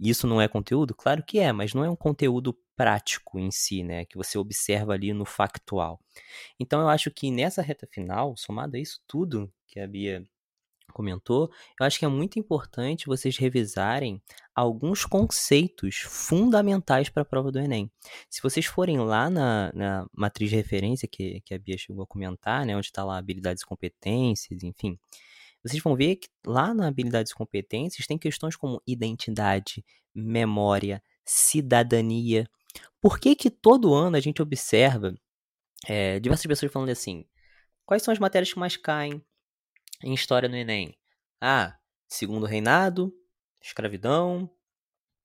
isso 0.00 0.26
não 0.26 0.40
é 0.40 0.48
conteúdo? 0.48 0.94
Claro 0.94 1.22
que 1.22 1.38
é, 1.38 1.52
mas 1.52 1.74
não 1.74 1.84
é 1.84 1.90
um 1.90 1.96
conteúdo 1.96 2.56
prático 2.76 3.38
em 3.38 3.50
si, 3.50 3.82
né? 3.82 4.04
Que 4.04 4.16
você 4.16 4.38
observa 4.38 4.92
ali 4.92 5.12
no 5.12 5.24
factual. 5.24 6.00
Então 6.58 6.80
eu 6.80 6.88
acho 6.88 7.10
que 7.10 7.30
nessa 7.30 7.62
reta 7.62 7.86
final, 7.86 8.36
somado 8.36 8.76
a 8.76 8.80
isso 8.80 9.00
tudo 9.06 9.52
que 9.66 9.80
a 9.80 9.86
Bia 9.86 10.24
comentou, 10.92 11.50
eu 11.80 11.86
acho 11.86 11.98
que 11.98 12.04
é 12.04 12.08
muito 12.08 12.38
importante 12.38 13.06
vocês 13.06 13.36
revisarem 13.36 14.22
alguns 14.54 15.04
conceitos 15.04 15.96
fundamentais 16.06 17.08
para 17.08 17.22
a 17.22 17.26
prova 17.26 17.50
do 17.50 17.58
Enem. 17.58 17.90
Se 18.30 18.40
vocês 18.40 18.66
forem 18.66 18.98
lá 18.98 19.28
na, 19.28 19.72
na 19.74 20.06
matriz 20.12 20.50
de 20.50 20.56
referência 20.56 21.08
que, 21.08 21.40
que 21.40 21.54
a 21.54 21.58
Bia 21.58 21.76
chegou 21.76 22.04
a 22.04 22.06
comentar, 22.06 22.64
né, 22.64 22.76
onde 22.76 22.86
está 22.86 23.04
lá 23.04 23.18
habilidades 23.18 23.62
e 23.62 23.66
competências, 23.66 24.62
enfim, 24.62 24.98
vocês 25.64 25.82
vão 25.82 25.96
ver 25.96 26.16
que 26.16 26.28
lá 26.46 26.74
na 26.74 26.86
habilidades 26.86 27.32
e 27.32 27.34
competências 27.34 28.06
tem 28.06 28.18
questões 28.18 28.54
como 28.54 28.82
identidade, 28.86 29.84
memória, 30.14 31.02
cidadania. 31.24 32.46
Por 33.00 33.18
que 33.18 33.34
que 33.34 33.50
todo 33.50 33.94
ano 33.94 34.16
a 34.16 34.20
gente 34.20 34.42
observa 34.42 35.14
é, 35.86 36.18
diversas 36.20 36.46
pessoas 36.46 36.72
falando 36.72 36.90
assim, 36.90 37.24
quais 37.84 38.02
são 38.02 38.12
as 38.12 38.18
matérias 38.18 38.52
que 38.52 38.58
mais 38.58 38.76
caem? 38.76 39.22
em 40.02 40.12
história 40.12 40.48
no 40.48 40.56
Enem? 40.56 40.96
Ah, 41.40 41.78
segundo 42.08 42.46
reinado, 42.46 43.12
escravidão, 43.60 44.50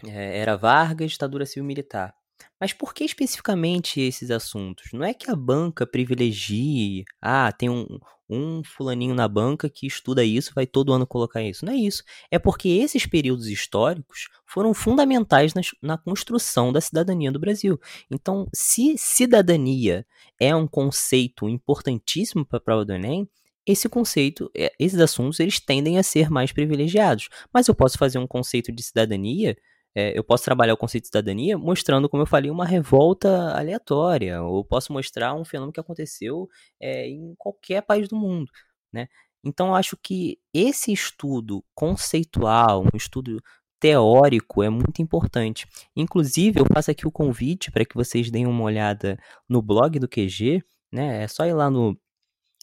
é, 0.06 0.40
era 0.40 0.56
Vargas, 0.56 1.12
ditadura 1.12 1.46
civil 1.46 1.66
militar. 1.66 2.16
Mas 2.60 2.74
por 2.74 2.94
que 2.94 3.04
especificamente 3.04 4.02
esses 4.02 4.32
assuntos? 4.32 4.92
Não 4.94 5.04
é 5.04 5.14
que 5.14 5.30
a 5.30 5.36
banca 5.36 5.88
privilegie, 5.88 7.06
ah, 7.22 7.52
tem 7.52 7.70
um, 7.70 7.86
um 8.30 8.62
fulaninho 8.64 9.16
na 9.16 9.28
banca 9.28 9.70
que 9.70 9.88
estuda 9.88 10.24
isso, 10.24 10.52
vai 10.54 10.68
todo 10.68 10.94
ano 10.94 11.08
colocar 11.08 11.42
isso. 11.42 11.66
Não 11.66 11.74
é 11.74 11.78
isso. 11.78 12.04
É 12.30 12.38
porque 12.38 12.70
esses 12.70 13.06
períodos 13.06 13.48
históricos 13.48 14.28
foram 14.46 14.74
fundamentais 14.74 15.54
na, 15.54 15.62
na 15.82 15.98
construção 15.98 16.72
da 16.72 16.82
cidadania 16.82 17.32
do 17.32 17.40
Brasil. 17.40 17.80
Então, 18.12 18.48
se 18.54 18.96
cidadania 18.98 20.06
é 20.40 20.56
um 20.56 20.68
conceito 20.68 21.50
importantíssimo 21.50 22.46
para 22.46 22.58
a 22.58 22.62
prova 22.62 22.86
do 22.86 22.94
Enem, 22.94 23.28
esse 23.66 23.88
conceito, 23.88 24.50
é, 24.58 24.72
esses 24.80 25.00
assuntos, 25.00 25.40
eles 25.40 25.60
tendem 25.60 26.00
a 26.00 26.04
ser 26.04 26.30
mais 26.30 26.52
privilegiados. 26.52 27.30
Mas 27.54 27.68
eu 27.68 27.76
posso 27.76 27.98
fazer 27.98 28.18
um 28.18 28.26
conceito 28.26 28.72
de 28.72 28.82
cidadania, 28.82 29.56
é, 29.96 30.18
eu 30.18 30.24
posso 30.24 30.44
trabalhar 30.44 30.74
o 30.74 30.78
conceito 30.78 31.04
de 31.04 31.08
cidadania 31.08 31.58
mostrando, 31.58 32.10
como 32.10 32.24
eu 32.24 32.28
falei, 32.28 32.52
uma 32.52 32.66
revolta 32.66 33.52
aleatória, 33.58 34.42
ou 34.44 34.64
posso 34.64 34.94
mostrar 34.94 35.34
um 35.34 35.46
fenômeno 35.46 35.74
que 35.74 35.80
aconteceu 35.80 36.48
é, 36.80 37.08
em 37.08 37.34
qualquer 37.38 37.82
país 37.82 38.08
do 38.08 38.16
mundo, 38.16 38.52
né? 38.94 39.08
Então, 39.44 39.74
acho 39.74 39.96
que 39.98 40.38
esse 40.54 40.92
estudo 40.92 41.64
conceitual, 41.74 42.84
um 42.84 42.98
estudo 42.98 43.42
teórico 43.80 44.62
é 44.62 44.70
muito 44.70 45.02
importante. 45.02 45.66
Inclusive, 45.96 46.60
eu 46.60 46.66
faço 46.74 46.92
aqui 46.92 47.08
o 47.08 47.12
convite 47.12 47.72
para 47.72 47.86
que 47.86 47.96
vocês 47.96 48.30
deem 48.30 48.46
uma 48.46 48.64
olhada 48.64 49.18
no 49.48 49.62
blog 49.62 49.98
do 50.00 50.10
QG, 50.10 50.62
né? 50.92 51.24
É 51.24 51.28
só 51.28 51.46
ir 51.46 51.54
lá 51.54 51.70
no 51.70 51.98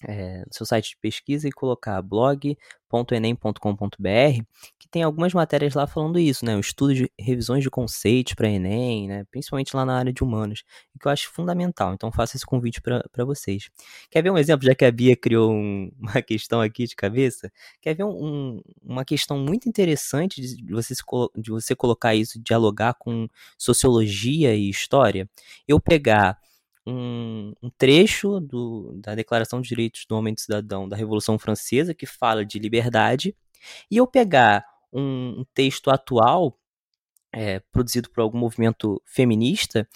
é, 0.04 0.40
no 0.40 0.52
seu 0.52 0.66
site 0.66 0.90
de 0.90 0.96
pesquisa 1.00 1.48
e 1.48 1.52
colocar 1.52 2.00
blog.enem.com.br, 2.02 4.42
que 4.78 4.88
tem 4.90 5.02
algumas 5.02 5.32
matérias 5.32 5.74
lá 5.74 5.86
falando 5.86 6.18
isso, 6.18 6.44
né? 6.44 6.56
O 6.56 6.60
estudo 6.60 6.94
de 6.94 7.10
revisões 7.18 7.62
de 7.62 7.70
conceitos 7.70 8.34
para 8.34 8.48
Enem, 8.48 9.08
né? 9.08 9.24
Principalmente 9.30 9.74
lá 9.74 9.86
na 9.86 9.98
área 9.98 10.12
de 10.12 10.22
humanos, 10.22 10.64
que 11.00 11.08
eu 11.08 11.12
acho 11.12 11.30
fundamental. 11.30 11.94
Então 11.94 12.12
faço 12.12 12.36
esse 12.36 12.44
convite 12.44 12.80
para 12.82 13.24
vocês. 13.24 13.70
Quer 14.10 14.22
ver 14.22 14.30
um 14.30 14.38
exemplo, 14.38 14.66
já 14.66 14.74
que 14.74 14.84
a 14.84 14.90
Bia 14.90 15.16
criou 15.16 15.52
um, 15.52 15.90
uma 15.98 16.20
questão 16.22 16.60
aqui 16.60 16.86
de 16.86 16.94
cabeça? 16.94 17.50
Quer 17.80 17.94
ver 17.94 18.04
um, 18.04 18.60
uma 18.82 19.04
questão 19.04 19.38
muito 19.38 19.68
interessante 19.68 20.40
de 20.40 20.72
você, 20.72 20.94
de 21.36 21.50
você 21.50 21.74
colocar 21.74 22.14
isso, 22.14 22.40
dialogar 22.42 22.94
com 22.98 23.28
sociologia 23.58 24.54
e 24.54 24.68
história? 24.68 25.28
Eu 25.66 25.80
pegar 25.80 26.38
um, 26.86 27.52
um 27.62 27.70
trecho 27.70 28.38
do, 28.40 28.92
da 29.02 29.14
Declaração 29.14 29.60
de 29.60 29.68
Direitos 29.68 30.06
do 30.08 30.16
Homem 30.16 30.32
e 30.32 30.34
do 30.34 30.40
Cidadão 30.40 30.88
da 30.88 30.96
Revolução 30.96 31.38
Francesa 31.38 31.94
que 31.94 32.06
fala 32.06 32.44
de 32.44 32.58
liberdade, 32.58 33.36
e 33.90 33.96
eu 33.96 34.06
pegar 34.06 34.64
um, 34.92 35.40
um 35.40 35.44
texto 35.52 35.90
atual 35.90 36.58
é, 37.32 37.60
produzido 37.72 38.08
por 38.10 38.20
algum 38.20 38.38
movimento 38.38 39.02
feminista 39.04 39.86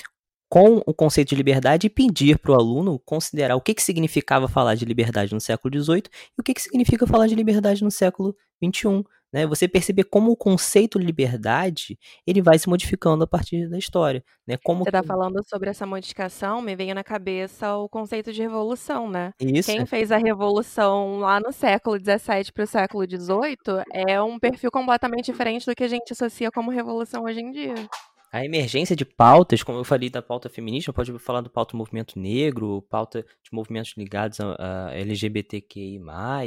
com 0.48 0.82
o 0.84 0.92
conceito 0.92 1.28
de 1.28 1.36
liberdade 1.36 1.86
e 1.86 1.90
pedir 1.90 2.36
para 2.38 2.50
o 2.50 2.54
aluno 2.56 2.98
considerar 2.98 3.54
o 3.54 3.60
que, 3.60 3.72
que 3.72 3.82
significava 3.82 4.48
falar 4.48 4.74
de 4.74 4.84
liberdade 4.84 5.32
no 5.32 5.40
século 5.40 5.72
XVIII 5.72 6.02
e 6.36 6.40
o 6.40 6.42
que, 6.42 6.52
que 6.52 6.60
significa 6.60 7.06
falar 7.06 7.28
de 7.28 7.36
liberdade 7.36 7.84
no 7.84 7.90
século 7.90 8.36
XXI 8.62 9.04
né? 9.32 9.46
Você 9.46 9.68
perceber 9.68 10.04
como 10.04 10.32
o 10.32 10.36
conceito 10.36 10.98
de 10.98 11.06
liberdade 11.06 11.98
ele 12.26 12.42
vai 12.42 12.58
se 12.58 12.68
modificando 12.68 13.24
a 13.24 13.26
partir 13.26 13.68
da 13.68 13.78
história, 13.78 14.24
né? 14.46 14.56
Como 14.62 14.84
você 14.84 14.90
está 14.90 15.02
falando 15.02 15.40
sobre 15.48 15.70
essa 15.70 15.86
modificação, 15.86 16.60
me 16.60 16.74
veio 16.74 16.94
na 16.94 17.04
cabeça 17.04 17.76
o 17.76 17.88
conceito 17.88 18.32
de 18.32 18.42
revolução, 18.42 19.08
né? 19.08 19.32
Isso. 19.40 19.70
Quem 19.70 19.86
fez 19.86 20.10
a 20.10 20.16
revolução 20.16 21.18
lá 21.20 21.40
no 21.40 21.52
século 21.52 21.98
XVII 21.98 22.52
para 22.52 22.64
o 22.64 22.66
século 22.66 23.04
XVIII 23.04 23.84
é 23.92 24.20
um 24.22 24.38
perfil 24.38 24.70
completamente 24.70 25.26
diferente 25.26 25.66
do 25.66 25.74
que 25.74 25.84
a 25.84 25.88
gente 25.88 26.12
associa 26.12 26.50
como 26.50 26.70
revolução 26.70 27.24
hoje 27.24 27.40
em 27.40 27.50
dia. 27.50 27.74
A 28.32 28.44
emergência 28.44 28.94
de 28.94 29.04
pautas, 29.04 29.62
como 29.62 29.78
eu 29.78 29.84
falei 29.84 30.08
da 30.08 30.22
pauta 30.22 30.48
feminista, 30.48 30.92
pode 30.92 31.18
falar 31.18 31.40
do 31.40 31.50
pauta 31.50 31.72
do 31.72 31.78
movimento 31.78 32.16
negro, 32.16 32.80
pauta 32.88 33.22
de 33.22 33.50
movimentos 33.52 33.94
ligados 33.96 34.38
a, 34.40 34.88
a 34.88 34.94
LGBTQI+, 34.94 36.00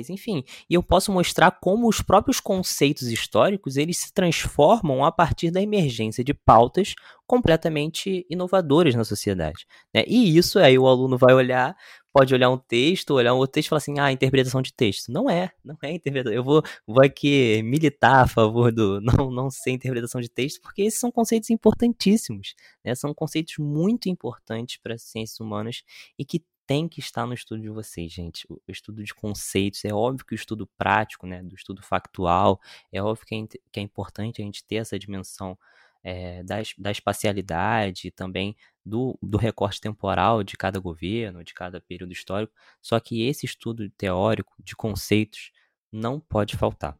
enfim. 0.10 0.46
E 0.70 0.76
eu 0.76 0.82
posso 0.82 1.12
mostrar 1.12 1.52
como 1.52 1.90
os 1.90 2.02
próprios 2.02 2.40
conceitos 2.40 3.10
históricos, 3.10 3.76
eles 3.76 3.98
se 3.98 4.14
transformam 4.14 5.04
a 5.04 5.12
partir 5.12 5.52
da 5.52 5.62
emergência 5.62 6.24
de 6.24 6.34
pautas 6.34 6.96
completamente 7.28 8.26
inovadoras 8.30 8.96
na 8.96 9.04
sociedade. 9.04 9.66
Né? 9.94 10.04
E 10.08 10.38
isso 10.38 10.60
aí 10.60 10.80
o 10.80 10.88
aluno 10.88 11.18
vai 11.18 11.34
olhar 11.34 11.76
pode 12.14 12.34
olhar 12.34 12.50
um 12.50 12.58
texto, 12.58 13.16
olhar 13.16 13.34
um 13.34 13.38
outro 13.38 13.54
texto 13.54 13.68
e 13.68 13.70
falar 13.70 13.78
assim, 13.80 14.00
ah, 14.00 14.12
interpretação 14.12 14.62
de 14.62 14.72
texto. 14.72 15.12
Não 15.12 15.30
é, 15.30 15.52
não 15.64 15.76
é 15.82 15.92
interpretação. 15.94 16.34
Eu 16.34 16.44
vou, 16.44 16.62
vou 16.86 17.04
aqui 17.04 17.62
militar 17.64 18.24
a 18.24 18.28
favor 18.28 18.72
do 18.72 19.02
não, 19.20 19.32
não 19.32 19.50
ser 19.50 19.72
interpretação 19.72 20.22
de 20.22 20.30
texto, 20.30 20.62
porque 20.62 20.84
esses 20.84 21.00
são 21.00 21.12
conceitos 21.12 21.50
importantíssimos, 21.50 22.54
né? 22.86 22.94
São 22.94 23.14
conceitos 23.14 23.56
muito 23.58 24.08
importantes 24.10 24.78
para 24.78 24.94
as 24.94 25.02
ciências 25.02 25.40
humanas 25.40 25.84
e 26.18 26.24
que 26.24 26.44
tem 26.66 26.88
que 26.88 27.00
estar 27.00 27.26
no 27.26 27.34
estudo 27.34 27.62
de 27.62 27.70
vocês, 27.70 28.12
gente. 28.12 28.46
O 28.50 28.60
estudo 28.68 29.04
de 29.04 29.14
conceitos, 29.14 29.84
é 29.84 29.94
óbvio 29.94 30.26
que 30.26 30.34
o 30.34 30.36
estudo 30.36 30.68
prático, 30.78 31.28
né, 31.28 31.44
do 31.44 31.56
estudo 31.56 31.82
factual, 31.82 32.60
é 32.92 33.02
óbvio 33.02 33.26
que 33.26 33.36
é, 33.36 33.48
que 33.72 33.80
é 33.80 33.84
importante 33.84 34.42
a 34.42 34.46
gente 34.46 34.64
ter 34.64 34.76
essa 34.76 34.98
dimensão 34.98 35.58
é, 36.04 36.44
da, 36.44 36.56
da 36.78 36.92
espacialidade, 36.92 38.12
também 38.12 38.56
do, 38.86 39.18
do 39.22 39.38
recorte 39.38 39.80
temporal 39.80 40.44
de 40.44 40.58
cada 40.58 40.80
governo, 40.80 41.44
de 41.44 41.54
cada 41.54 41.80
período 41.80 42.12
histórico. 42.12 42.54
Só 42.82 43.00
que 43.00 43.28
esse 43.28 43.46
estudo 43.46 43.90
teórico 43.92 44.54
de 44.60 44.76
conceitos 44.76 45.52
não 45.92 46.20
pode 46.20 46.58
faltar. 46.58 46.98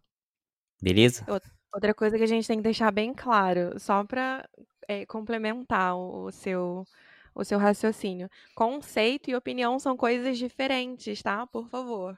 Beleza? 0.82 1.26
Outra 1.74 1.94
coisa 1.94 2.18
que 2.18 2.24
a 2.24 2.28
gente 2.28 2.48
tem 2.48 2.58
que 2.58 2.64
deixar 2.64 2.92
bem 2.92 3.14
claro, 3.14 3.80
só 3.80 4.04
para 4.04 4.48
é, 4.88 5.06
complementar 5.06 5.96
o 5.98 6.32
seu, 6.32 6.86
o 7.34 7.44
seu 7.44 7.58
raciocínio. 7.58 8.30
Conceito 8.56 9.30
e 9.30 9.36
opinião 9.36 9.80
são 9.80 9.98
coisas 9.98 10.38
diferentes, 10.38 11.22
tá? 11.22 11.48
Por 11.48 11.68
favor. 11.68 12.18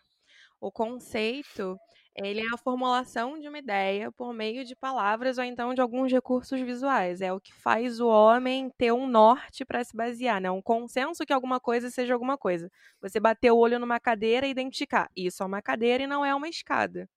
O 0.59 0.71
conceito 0.71 1.77
ele 2.15 2.39
é 2.41 2.45
a 2.53 2.57
formulação 2.57 3.37
de 3.39 3.47
uma 3.47 3.57
ideia 3.59 4.11
por 4.11 4.33
meio 4.33 4.63
de 4.65 4.75
palavras 4.75 5.37
ou 5.37 5.43
então 5.43 5.73
de 5.73 5.81
alguns 5.81 6.11
recursos 6.11 6.59
visuais. 6.61 7.21
É 7.21 7.33
o 7.33 7.39
que 7.41 7.53
faz 7.53 7.99
o 7.99 8.07
homem 8.07 8.69
ter 8.77 8.91
um 8.93 9.05
norte 9.07 9.65
para 9.65 9.83
se 9.83 9.95
basear, 9.95 10.39
né? 10.41 10.49
Um 10.49 10.61
consenso 10.61 11.25
que 11.25 11.33
alguma 11.33 11.59
coisa 11.59 11.89
seja 11.89 12.13
alguma 12.13 12.37
coisa. 12.37 12.71
Você 13.01 13.19
bater 13.19 13.51
o 13.51 13.57
olho 13.57 13.79
numa 13.79 13.99
cadeira 13.99 14.47
e 14.47 14.51
identificar, 14.51 15.09
isso 15.15 15.43
é 15.43 15.45
uma 15.45 15.61
cadeira 15.61 16.03
e 16.03 16.07
não 16.07 16.25
é 16.25 16.33
uma 16.33 16.47
escada. 16.49 17.09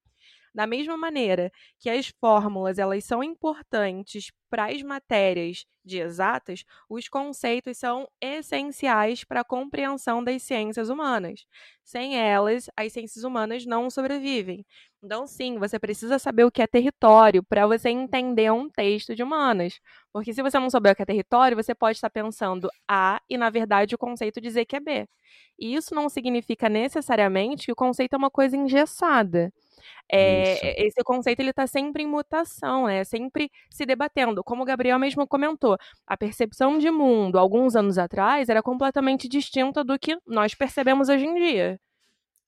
Da 0.54 0.66
mesma 0.66 0.96
maneira 0.96 1.50
que 1.78 1.88
as 1.90 2.08
fórmulas 2.20 2.78
elas 2.78 3.04
são 3.04 3.22
importantes 3.22 4.30
para 4.50 4.66
as 4.72 4.82
matérias 4.82 5.64
de 5.84 5.98
exatas, 5.98 6.64
os 6.88 7.08
conceitos 7.08 7.76
são 7.78 8.06
essenciais 8.20 9.24
para 9.24 9.40
a 9.40 9.44
compreensão 9.44 10.22
das 10.24 10.42
ciências 10.42 10.88
humanas. 10.88 11.44
Sem 11.84 12.18
elas, 12.18 12.68
as 12.76 12.92
ciências 12.92 13.24
humanas 13.24 13.64
não 13.66 13.90
sobrevivem. 13.90 14.64
Então, 15.02 15.26
sim, 15.26 15.58
você 15.58 15.78
precisa 15.78 16.18
saber 16.18 16.44
o 16.44 16.50
que 16.50 16.60
é 16.62 16.66
território 16.66 17.42
para 17.42 17.66
você 17.66 17.88
entender 17.88 18.50
um 18.52 18.68
texto 18.68 19.14
de 19.14 19.22
humanas. 19.22 19.78
Porque 20.12 20.32
se 20.34 20.42
você 20.42 20.58
não 20.58 20.70
souber 20.70 20.92
o 20.92 20.96
que 20.96 21.02
é 21.02 21.06
território, 21.06 21.56
você 21.56 21.74
pode 21.74 21.96
estar 21.96 22.10
pensando 22.10 22.68
A 22.88 23.20
e, 23.28 23.38
na 23.38 23.48
verdade, 23.50 23.94
o 23.94 23.98
conceito 23.98 24.40
dizer 24.40 24.64
que 24.66 24.76
é 24.76 24.80
B. 24.80 25.06
E 25.58 25.74
isso 25.74 25.94
não 25.94 26.08
significa 26.08 26.68
necessariamente 26.68 27.66
que 27.66 27.72
o 27.72 27.76
conceito 27.76 28.14
é 28.14 28.16
uma 28.16 28.30
coisa 28.30 28.56
engessada. 28.56 29.52
É, 30.10 30.86
esse 30.86 31.02
conceito 31.04 31.40
ele 31.40 31.50
está 31.50 31.66
sempre 31.66 32.02
em 32.02 32.06
mutação, 32.06 32.86
né? 32.86 33.04
Sempre 33.04 33.50
se 33.70 33.84
debatendo. 33.84 34.42
Como 34.42 34.62
o 34.62 34.66
Gabriel 34.66 34.98
mesmo 34.98 35.26
comentou, 35.26 35.76
a 36.06 36.16
percepção 36.16 36.78
de 36.78 36.90
mundo 36.90 37.38
alguns 37.38 37.76
anos 37.76 37.98
atrás 37.98 38.48
era 38.48 38.62
completamente 38.62 39.28
distinta 39.28 39.84
do 39.84 39.98
que 39.98 40.16
nós 40.26 40.54
percebemos 40.54 41.08
hoje 41.08 41.26
em 41.26 41.34
dia. 41.34 41.80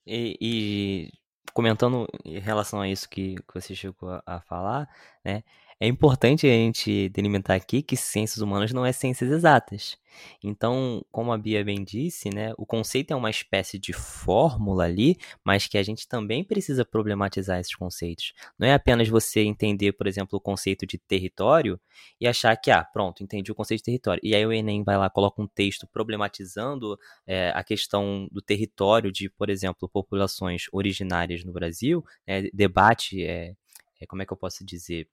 E, 0.06 0.36
e 0.40 1.10
comentando 1.52 2.06
em 2.24 2.38
relação 2.38 2.80
a 2.80 2.88
isso 2.88 3.08
que, 3.08 3.34
que 3.36 3.54
você 3.54 3.74
chegou 3.74 4.10
a, 4.10 4.22
a 4.26 4.40
falar, 4.40 4.88
né? 5.24 5.42
É 5.82 5.86
importante 5.86 6.46
a 6.46 6.50
gente 6.50 7.08
delimitar 7.08 7.56
aqui 7.56 7.80
que 7.80 7.96
ciências 7.96 8.42
humanas 8.42 8.70
não 8.70 8.84
é 8.84 8.92
ciências 8.92 9.30
exatas. 9.30 9.96
Então, 10.44 11.02
como 11.10 11.32
a 11.32 11.38
Bia 11.38 11.64
bem 11.64 11.82
disse, 11.82 12.28
né, 12.28 12.52
o 12.58 12.66
conceito 12.66 13.12
é 13.12 13.16
uma 13.16 13.30
espécie 13.30 13.78
de 13.78 13.94
fórmula 13.94 14.84
ali, 14.84 15.16
mas 15.42 15.66
que 15.66 15.78
a 15.78 15.82
gente 15.82 16.06
também 16.06 16.44
precisa 16.44 16.84
problematizar 16.84 17.58
esses 17.58 17.74
conceitos. 17.74 18.34
Não 18.58 18.68
é 18.68 18.74
apenas 18.74 19.08
você 19.08 19.40
entender, 19.40 19.92
por 19.92 20.06
exemplo, 20.06 20.36
o 20.36 20.40
conceito 20.40 20.86
de 20.86 20.98
território 20.98 21.80
e 22.20 22.28
achar 22.28 22.54
que, 22.58 22.70
ah, 22.70 22.84
pronto, 22.84 23.22
entendi 23.22 23.50
o 23.50 23.54
conceito 23.54 23.80
de 23.80 23.84
território. 23.84 24.20
E 24.22 24.34
aí 24.34 24.44
o 24.44 24.52
Enem 24.52 24.84
vai 24.84 24.98
lá, 24.98 25.08
coloca 25.08 25.40
um 25.40 25.46
texto 25.46 25.86
problematizando 25.86 26.98
é, 27.26 27.52
a 27.54 27.64
questão 27.64 28.28
do 28.30 28.42
território 28.42 29.10
de, 29.10 29.30
por 29.30 29.48
exemplo, 29.48 29.88
populações 29.88 30.64
originárias 30.72 31.42
no 31.42 31.54
Brasil, 31.54 32.04
né, 32.26 32.50
debate, 32.52 33.24
é, 33.24 33.54
é, 33.98 34.06
como 34.06 34.20
é 34.20 34.26
que 34.26 34.32
eu 34.34 34.36
posso 34.36 34.62
dizer? 34.62 35.08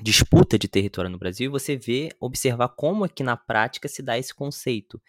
Disputa 0.00 0.58
de 0.58 0.68
território 0.68 1.10
no 1.10 1.18
Brasil, 1.18 1.50
você 1.50 1.76
vê, 1.76 2.10
observar 2.20 2.68
como 2.68 3.04
é 3.04 3.08
que 3.08 3.22
na 3.22 3.36
prática 3.36 3.88
se 3.88 4.02
dá 4.02 4.18
esse 4.18 4.34
conceito. 4.34 5.00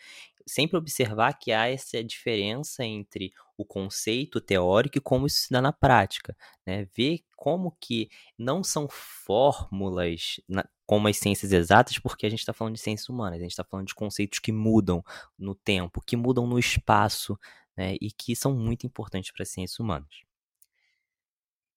Sempre 0.46 0.78
observar 0.78 1.34
que 1.34 1.52
há 1.52 1.68
essa 1.68 2.02
diferença 2.02 2.86
entre 2.86 3.34
o 3.58 3.66
conceito 3.66 4.40
teórico 4.40 4.98
e 4.98 5.02
como 5.02 5.28
isso 5.28 5.42
se 5.42 5.52
dá 5.52 5.62
na 5.62 5.74
prática. 5.74 6.36
Né? 6.66 6.88
Ver 6.96 7.20
como 7.36 7.76
que 7.82 8.10
não 8.38 8.64
são 8.64 8.88
fórmulas 8.90 10.40
na, 10.48 10.66
como 10.86 11.10
as 11.10 11.18
ciências 11.18 11.52
exatas, 11.52 12.00
porque 12.00 12.26
a 12.26 12.30
gente 12.30 12.40
está 12.40 12.54
falando 12.54 12.76
de 12.76 12.80
ciências 12.80 13.10
humanas, 13.10 13.40
a 13.40 13.44
gente 13.44 13.52
está 13.52 13.64
falando 13.64 13.88
de 13.88 13.96
conceitos 13.96 14.40
que 14.40 14.54
mudam 14.54 15.04
no 15.38 15.54
tempo, 15.54 16.02
que 16.02 16.16
mudam 16.16 16.48
no 16.48 16.58
espaço, 16.58 17.38
né? 17.76 17.96
e 18.00 18.10
que 18.10 18.36
são 18.36 18.54
muito 18.54 18.86
importantes 18.88 19.32
para 19.32 19.44
as 19.44 19.50
ciências 19.50 19.80
humanas. 19.80 20.08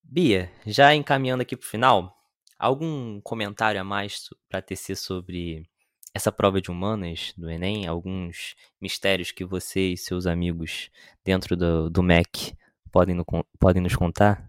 Bia, 0.03 0.51
já 0.65 0.95
encaminhando 0.95 1.43
aqui 1.43 1.57
para 1.57 1.67
o 1.67 1.69
final, 1.69 2.20
Algum 2.61 3.23
comentário 3.23 3.81
a 3.81 3.85
mais 3.85 4.29
para 4.47 4.61
tecer 4.61 4.95
sobre 4.95 5.67
essa 6.13 6.31
prova 6.31 6.61
de 6.61 6.71
humanas 6.71 7.33
do 7.35 7.49
Enem? 7.49 7.87
Alguns 7.87 8.55
mistérios 8.79 9.33
que 9.33 9.47
você 9.47 9.93
e 9.93 9.97
seus 9.97 10.27
amigos 10.27 10.91
dentro 11.25 11.57
do, 11.57 11.89
do 11.89 12.03
MEC 12.03 12.55
podem, 12.93 13.15
no, 13.15 13.25
podem 13.59 13.81
nos 13.81 13.97
contar? 13.97 14.47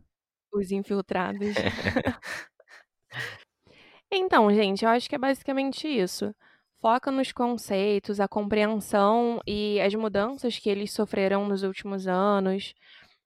Os 0.53 0.71
infiltrados. 0.71 1.55
então, 4.11 4.53
gente, 4.53 4.83
eu 4.83 4.89
acho 4.89 5.07
que 5.07 5.15
é 5.15 5.17
basicamente 5.17 5.87
isso. 5.87 6.35
Foca 6.81 7.11
nos 7.11 7.31
conceitos, 7.31 8.19
a 8.19 8.27
compreensão 8.27 9.39
e 9.47 9.79
as 9.79 9.95
mudanças 9.95 10.59
que 10.59 10.69
eles 10.69 10.91
sofreram 10.91 11.47
nos 11.47 11.63
últimos 11.63 12.07
anos 12.07 12.73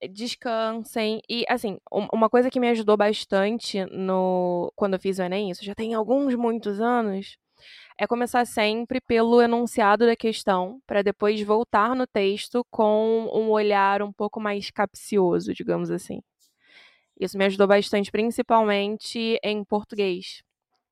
descansem. 0.10 1.22
E, 1.30 1.46
assim, 1.50 1.78
uma 1.92 2.30
coisa 2.30 2.50
que 2.50 2.60
me 2.60 2.70
ajudou 2.70 2.98
bastante 2.98 3.86
no 3.86 4.72
quando 4.76 4.94
eu 4.94 5.00
fiz 5.00 5.20
o 5.20 5.24
Enem, 5.24 5.52
isso 5.52 5.64
já 5.64 5.76
tem 5.76 5.94
alguns, 5.94 6.36
muitos 6.36 6.80
anos, 6.80 7.38
é 7.98 8.06
começar 8.08 8.46
sempre 8.46 9.02
pelo 9.02 9.42
enunciado 9.42 10.06
da 10.06 10.16
questão, 10.16 10.80
para 10.86 11.02
depois 11.02 11.42
voltar 11.42 11.96
no 11.96 12.06
texto 12.06 12.66
com 12.70 13.30
um 13.34 13.50
olhar 13.50 14.02
um 14.02 14.12
pouco 14.12 14.40
mais 14.40 14.70
capcioso, 14.70 15.54
digamos 15.54 15.90
assim. 15.90 16.22
Isso 17.20 17.38
me 17.38 17.46
ajudou 17.46 17.68
bastante, 17.68 18.12
principalmente 18.12 19.40
em 19.42 19.64
português 19.64 20.45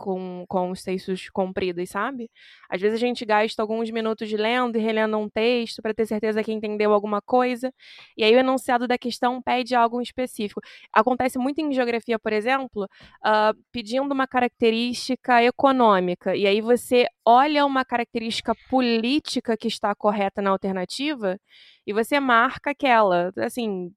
com, 0.04 0.44
com 0.50 0.70
os 0.70 0.84
textos 0.84 1.30
compridos, 1.30 1.90
sabe? 1.90 2.30
Às 2.70 2.82
vezes 2.82 2.98
a 2.98 3.00
gente 3.00 3.24
gasta 3.24 3.62
alguns 3.62 3.90
minutos 3.90 4.30
lendo 4.34 4.78
e 4.78 4.82
relendo 4.82 5.18
um 5.18 5.30
texto 5.30 5.82
para 5.82 5.94
ter 5.94 6.06
certeza 6.06 6.44
que 6.44 6.52
entendeu 6.52 6.92
alguma 6.92 7.22
coisa, 7.22 7.74
e 8.18 8.24
aí 8.24 8.36
o 8.36 8.40
enunciado 8.40 8.86
da 8.86 8.98
questão 8.98 9.42
pede 9.42 9.74
algo 9.74 10.02
específico. 10.02 10.60
Acontece 10.92 11.40
muito 11.40 11.62
em 11.62 11.72
geografia, 11.72 12.20
por 12.20 12.34
exemplo, 12.34 12.84
uh, 12.84 13.58
pedindo 13.72 14.12
uma 14.12 14.28
característica 14.28 15.42
econômica, 15.42 16.36
e 16.36 16.46
aí 16.46 16.60
você 16.60 17.08
olha 17.26 17.66
uma 17.66 17.86
característica 17.86 18.54
política 18.70 19.56
que 19.56 19.70
está 19.70 19.96
correta 19.96 20.42
na 20.42 20.50
alternativa 20.50 21.40
e 21.88 21.94
você 21.94 22.20
marca 22.20 22.72
aquela, 22.72 23.32
assim, 23.38 23.94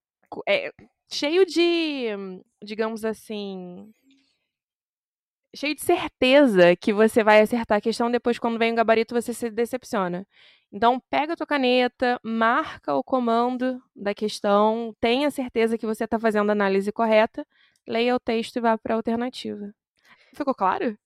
é, 0.49 0.71
cheio 1.11 1.45
de, 1.45 2.11
digamos 2.63 3.05
assim, 3.05 3.93
cheio 5.57 5.75
de 5.75 5.81
certeza 5.83 6.77
que 6.77 6.93
você 6.93 7.25
vai 7.25 7.41
acertar 7.41 7.79
a 7.79 7.81
questão, 7.81 8.11
depois 8.11 8.39
quando 8.39 8.59
vem 8.59 8.73
o 8.73 8.77
gabarito 8.77 9.15
você 9.15 9.33
se 9.33 9.51
decepciona. 9.51 10.27
Então, 10.73 11.01
pega 11.11 11.33
a 11.33 11.37
tua 11.37 11.47
caneta, 11.47 12.21
marca 12.23 12.95
o 12.95 13.03
comando 13.03 13.81
da 13.95 14.15
questão, 14.15 14.95
tenha 15.01 15.31
certeza 15.31 15.79
que 15.79 15.87
você 15.87 16.05
está 16.05 16.19
fazendo 16.19 16.51
a 16.51 16.53
análise 16.53 16.93
correta, 16.93 17.47
leia 17.87 18.15
o 18.15 18.21
texto 18.21 18.57
e 18.57 18.61
vá 18.61 18.77
para 18.77 18.95
a 18.95 18.97
alternativa. 18.97 19.73
Ficou 20.35 20.55
claro? 20.55 20.99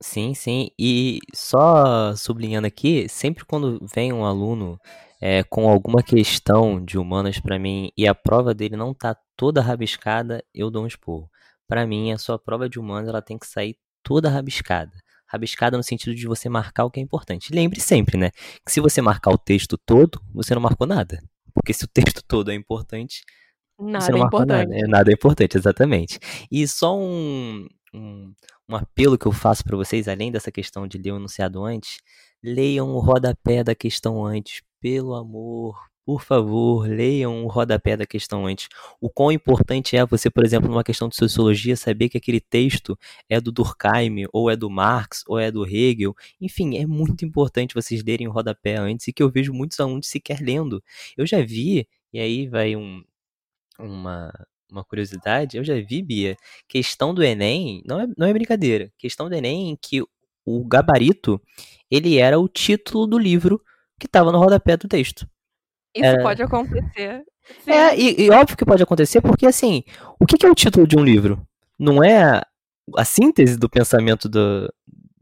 Sim, 0.00 0.34
sim. 0.34 0.70
E 0.78 1.20
só 1.34 2.14
sublinhando 2.16 2.66
aqui, 2.66 3.08
sempre 3.08 3.44
quando 3.44 3.78
vem 3.94 4.12
um 4.12 4.24
aluno 4.24 4.78
é, 5.20 5.42
com 5.44 5.68
alguma 5.68 6.02
questão 6.02 6.84
de 6.84 6.98
humanas 6.98 7.38
para 7.38 7.58
mim 7.58 7.90
e 7.96 8.06
a 8.08 8.14
prova 8.14 8.52
dele 8.52 8.76
não 8.76 8.92
tá 8.92 9.16
toda 9.36 9.62
rabiscada, 9.62 10.44
eu 10.54 10.70
dou 10.70 10.84
um 10.84 10.86
esporro 10.86 11.30
para 11.66 11.86
mim, 11.86 12.12
a 12.12 12.18
sua 12.18 12.38
prova 12.38 12.68
de 12.68 12.78
humanos 12.78 13.08
ela 13.08 13.22
tem 13.22 13.38
que 13.38 13.46
sair 13.46 13.76
toda 14.02 14.30
rabiscada. 14.30 14.92
Rabiscada 15.26 15.76
no 15.76 15.82
sentido 15.82 16.14
de 16.14 16.26
você 16.26 16.48
marcar 16.48 16.84
o 16.84 16.90
que 16.90 17.00
é 17.00 17.02
importante. 17.02 17.52
Lembre 17.52 17.80
sempre, 17.80 18.16
né? 18.16 18.30
Que 18.64 18.70
se 18.70 18.80
você 18.80 19.02
marcar 19.02 19.32
o 19.32 19.38
texto 19.38 19.76
todo, 19.76 20.20
você 20.32 20.54
não 20.54 20.62
marcou 20.62 20.86
nada. 20.86 21.20
Porque 21.52 21.72
se 21.72 21.84
o 21.84 21.88
texto 21.88 22.22
todo 22.28 22.50
é 22.50 22.54
importante, 22.54 23.22
nada 23.78 24.04
você 24.04 24.12
não 24.12 24.18
é 24.18 24.26
importante. 24.26 24.68
Nada. 24.68 24.78
É, 24.78 24.86
nada 24.86 25.10
é 25.10 25.14
importante, 25.14 25.56
exatamente. 25.56 26.18
E 26.50 26.66
só 26.68 26.96
um, 26.96 27.66
um, 27.92 28.32
um 28.68 28.76
apelo 28.76 29.18
que 29.18 29.26
eu 29.26 29.32
faço 29.32 29.64
para 29.64 29.76
vocês, 29.76 30.06
além 30.06 30.30
dessa 30.30 30.52
questão 30.52 30.86
de 30.86 30.98
ler 30.98 31.12
o 31.12 31.16
enunciado 31.16 31.64
antes, 31.64 31.98
leiam 32.42 32.90
o 32.90 33.00
rodapé 33.00 33.64
da 33.64 33.74
questão 33.74 34.24
antes, 34.24 34.62
pelo 34.80 35.14
amor, 35.14 35.76
por 36.06 36.22
favor, 36.22 36.88
leiam 36.88 37.44
o 37.44 37.48
rodapé 37.48 37.96
da 37.96 38.06
questão 38.06 38.46
antes. 38.46 38.68
O 39.00 39.10
quão 39.10 39.32
importante 39.32 39.96
é 39.96 40.06
você, 40.06 40.30
por 40.30 40.44
exemplo, 40.44 40.68
numa 40.70 40.84
questão 40.84 41.08
de 41.08 41.16
sociologia, 41.16 41.76
saber 41.76 42.08
que 42.08 42.16
aquele 42.16 42.40
texto 42.40 42.96
é 43.28 43.40
do 43.40 43.50
Durkheim, 43.50 44.24
ou 44.32 44.48
é 44.48 44.54
do 44.54 44.70
Marx, 44.70 45.24
ou 45.26 45.36
é 45.36 45.50
do 45.50 45.66
Hegel. 45.66 46.14
Enfim, 46.40 46.78
é 46.78 46.86
muito 46.86 47.24
importante 47.24 47.74
vocês 47.74 48.04
lerem 48.04 48.28
o 48.28 48.30
rodapé 48.30 48.76
antes 48.76 49.08
e 49.08 49.12
que 49.12 49.20
eu 49.20 49.28
vejo 49.28 49.52
muitos 49.52 49.80
alunos 49.80 50.06
sequer 50.06 50.40
lendo. 50.40 50.80
Eu 51.16 51.26
já 51.26 51.42
vi, 51.44 51.88
e 52.12 52.20
aí 52.20 52.48
vai 52.48 52.76
um, 52.76 53.02
uma, 53.76 54.32
uma 54.70 54.84
curiosidade, 54.84 55.56
eu 55.56 55.64
já 55.64 55.74
vi, 55.74 56.02
Bia, 56.02 56.36
questão 56.68 57.12
do 57.12 57.24
Enem, 57.24 57.82
não 57.84 58.00
é, 58.00 58.06
não 58.16 58.26
é 58.28 58.32
brincadeira, 58.32 58.92
questão 58.96 59.28
do 59.28 59.34
Enem 59.34 59.70
em 59.70 59.76
que 59.76 60.02
o 60.44 60.64
gabarito, 60.64 61.42
ele 61.90 62.18
era 62.18 62.38
o 62.38 62.48
título 62.48 63.08
do 63.08 63.18
livro 63.18 63.60
que 63.98 64.06
estava 64.06 64.30
no 64.30 64.38
rodapé 64.38 64.76
do 64.76 64.86
texto. 64.86 65.26
Isso 65.96 66.04
é... 66.04 66.22
pode 66.22 66.42
acontecer. 66.42 67.24
Sim. 67.64 67.70
É, 67.70 67.96
e, 67.98 68.24
e, 68.24 68.30
óbvio 68.30 68.56
que 68.56 68.64
pode 68.64 68.82
acontecer, 68.82 69.20
porque 69.20 69.46
assim, 69.46 69.84
o 70.18 70.26
que, 70.26 70.36
que, 70.36 70.44
é 70.44 70.50
o 70.50 70.54
título 70.54 70.86
de 70.86 70.96
um 70.96 71.04
livro? 71.04 71.40
Não 71.78 72.02
é 72.02 72.42
a 72.96 73.04
síntese 73.04 73.56
do 73.56 73.68
pensamento 73.68 74.28
do, 74.28 74.72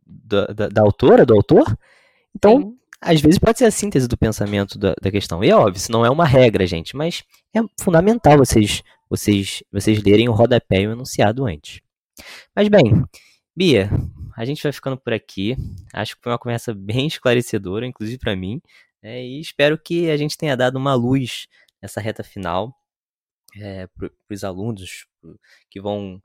da, 0.07 0.47
da, 0.47 0.69
da, 0.69 0.83
autora, 0.83 1.27
do 1.27 1.35
autor? 1.35 1.79
Então, 2.35 2.61
Sim. 2.61 2.79
às 3.01 3.21
vezes 3.21 3.39
pode 3.39 3.59
ser 3.59 3.67
a 3.67 3.71
síntese 3.71 4.09
do 4.09 4.17
pensamento 4.17 4.79
da, 4.79 4.95
da, 5.01 5.11
questão. 5.11 5.45
E 5.45 5.51
é 5.51 5.57
óbvio, 5.57 5.77
isso 5.77 5.93
não 5.93 6.05
é 6.05 6.11
uma 6.11 6.25
regra, 6.25 6.67
gente, 6.67 6.97
mas 6.97 7.23
é 7.55 7.61
fundamental 7.79 8.39
vocês, 8.39 8.83
vocês, 9.09 9.63
vocês 9.71 10.03
lerem 10.03 10.29
o 10.29 10.33
rodapé 10.33 10.81
e 10.81 10.89
o 10.89 10.93
enunciado 10.93 11.47
antes. 11.47 11.81
Mas 12.57 12.69
bem, 12.69 13.05
Bia, 13.57 13.91
a 14.37 14.45
gente 14.45 14.63
vai 14.63 14.73
ficando 14.73 14.97
por 14.97 15.13
aqui. 15.13 15.57
Acho 15.93 16.17
que 16.17 16.23
foi 16.23 16.33
uma 16.33 16.39
conversa 16.39 16.75
bem 16.75 17.07
esclarecedora, 17.07 17.87
inclusive 17.87 18.19
para 18.19 18.35
mim. 18.35 18.61
É, 19.05 19.23
e 19.23 19.39
espero 19.39 19.77
que 19.77 20.11
a 20.11 20.17
gente 20.17 20.39
tenha 20.39 20.57
dado 20.57 20.77
uma 20.77 20.95
luz 20.95 21.47
nessa 21.83 22.01
reta 22.01 22.25
final 22.25 22.75
é, 23.61 23.87
para 23.89 24.11
os 24.31 24.43
alunos 24.43 25.07
que 25.69 25.79
vão 25.79 26.19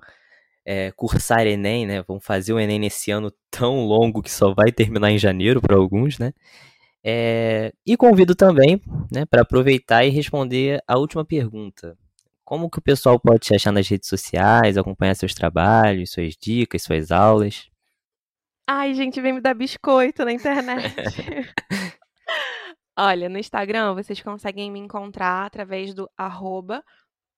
é, 0.66 0.90
cursar 0.94 1.46
Enem, 1.46 1.86
né? 1.86 2.02
Vão 2.04 2.22
fazer 2.22 2.54
o 2.54 2.60
Enem 2.60 2.80
nesse 2.80 3.12
ano 3.12 3.34
tão 3.52 3.86
longo 3.86 4.24
que 4.24 4.32
só 4.32 4.54
vai 4.54 4.72
terminar 4.72 5.12
em 5.12 5.18
janeiro 5.18 5.60
para 5.62 5.76
alguns, 5.76 6.18
né? 6.18 6.34
É, 7.04 7.74
e 7.86 7.98
convido 7.98 8.34
também, 8.34 8.82
né, 9.12 9.26
para 9.26 9.42
aproveitar 9.42 10.06
e 10.06 10.10
responder 10.10 10.82
a 10.88 10.98
última 10.98 11.26
pergunta. 11.26 11.98
Como 12.46 12.70
que 12.70 12.80
o 12.80 12.82
pessoal 12.82 13.20
pode 13.20 13.40
te 13.40 13.56
achar 13.56 13.72
nas 13.74 13.88
redes 13.88 14.08
sociais, 14.08 14.78
acompanhar 14.78 15.16
seus 15.16 15.34
trabalhos, 15.34 16.12
suas 16.12 16.36
dicas, 16.36 16.84
suas 16.84 17.12
aulas? 17.12 17.70
Ai, 18.68 18.94
gente, 18.94 19.20
vem 19.22 19.34
me 19.34 19.42
dar 19.42 19.54
biscoito 19.54 20.24
na 20.24 20.32
internet. 20.32 20.96
Olha, 23.02 23.30
no 23.30 23.38
Instagram 23.38 23.94
vocês 23.94 24.22
conseguem 24.22 24.70
me 24.70 24.78
encontrar 24.78 25.46
através 25.46 25.94
do 25.94 26.10
arroba 26.18 26.84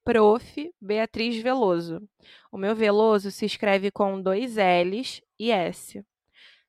prof. 0.03 0.73
Beatriz 0.81 1.39
Veloso. 1.39 2.01
O 2.51 2.57
meu 2.57 2.75
Veloso 2.75 3.29
se 3.29 3.45
escreve 3.45 3.91
com 3.91 4.19
dois 4.19 4.55
L's 4.55 5.21
e 5.39 5.51
S. 5.51 6.03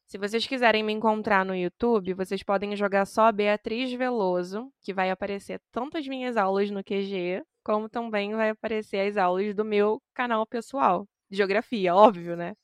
Se 0.07 0.19
vocês 0.19 0.47
quiserem 0.47 0.83
me 0.83 0.93
encontrar 0.93 1.43
no 1.43 1.57
YouTube, 1.57 2.13
vocês 2.13 2.43
podem 2.43 2.77
jogar 2.77 3.07
só 3.07 3.33
Beatriz 3.33 3.91
Veloso, 3.95 4.71
que 4.83 4.93
vai 4.93 5.11
aparecer 5.11 5.59
tanto 5.73 5.97
as 5.97 6.07
minhas 6.07 6.37
aulas 6.37 6.71
no 6.71 6.85
QG, 6.85 7.43
como 7.65 7.89
também 7.89 8.35
vai 8.35 8.51
aparecer 8.51 9.09
as 9.09 9.17
aulas 9.17 9.55
do 9.55 9.65
meu 9.65 10.03
canal 10.13 10.47
pessoal. 10.47 11.09
Geografia, 11.33 11.95
óbvio, 11.95 12.37
né? 12.37 12.55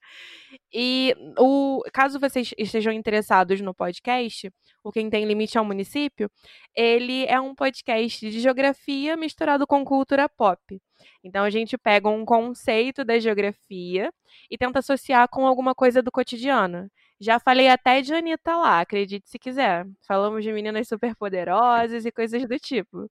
E 0.72 1.14
o, 1.38 1.82
caso 1.92 2.20
vocês 2.20 2.52
estejam 2.58 2.92
interessados 2.92 3.60
no 3.62 3.74
podcast, 3.74 4.52
o 4.84 4.92
Quem 4.92 5.08
Tem 5.08 5.24
Limite 5.24 5.56
é 5.56 5.60
um 5.60 5.64
Município, 5.64 6.30
ele 6.76 7.24
é 7.26 7.40
um 7.40 7.54
podcast 7.54 8.30
de 8.30 8.40
geografia 8.40 9.16
misturado 9.16 9.66
com 9.66 9.84
cultura 9.84 10.28
pop. 10.28 10.80
Então 11.24 11.44
a 11.44 11.50
gente 11.50 11.78
pega 11.78 12.08
um 12.10 12.24
conceito 12.26 13.04
da 13.04 13.18
geografia 13.18 14.12
e 14.50 14.58
tenta 14.58 14.80
associar 14.80 15.28
com 15.30 15.46
alguma 15.46 15.74
coisa 15.74 16.02
do 16.02 16.12
cotidiano. 16.12 16.90
Já 17.20 17.40
falei 17.40 17.68
até 17.68 18.02
de 18.02 18.14
Anitta 18.14 18.54
lá, 18.56 18.80
acredite 18.80 19.28
se 19.30 19.38
quiser. 19.38 19.86
Falamos 20.06 20.44
de 20.44 20.52
meninas 20.52 20.88
superpoderosas 20.88 22.04
e 22.04 22.12
coisas 22.12 22.46
do 22.46 22.58
tipo. 22.58 23.08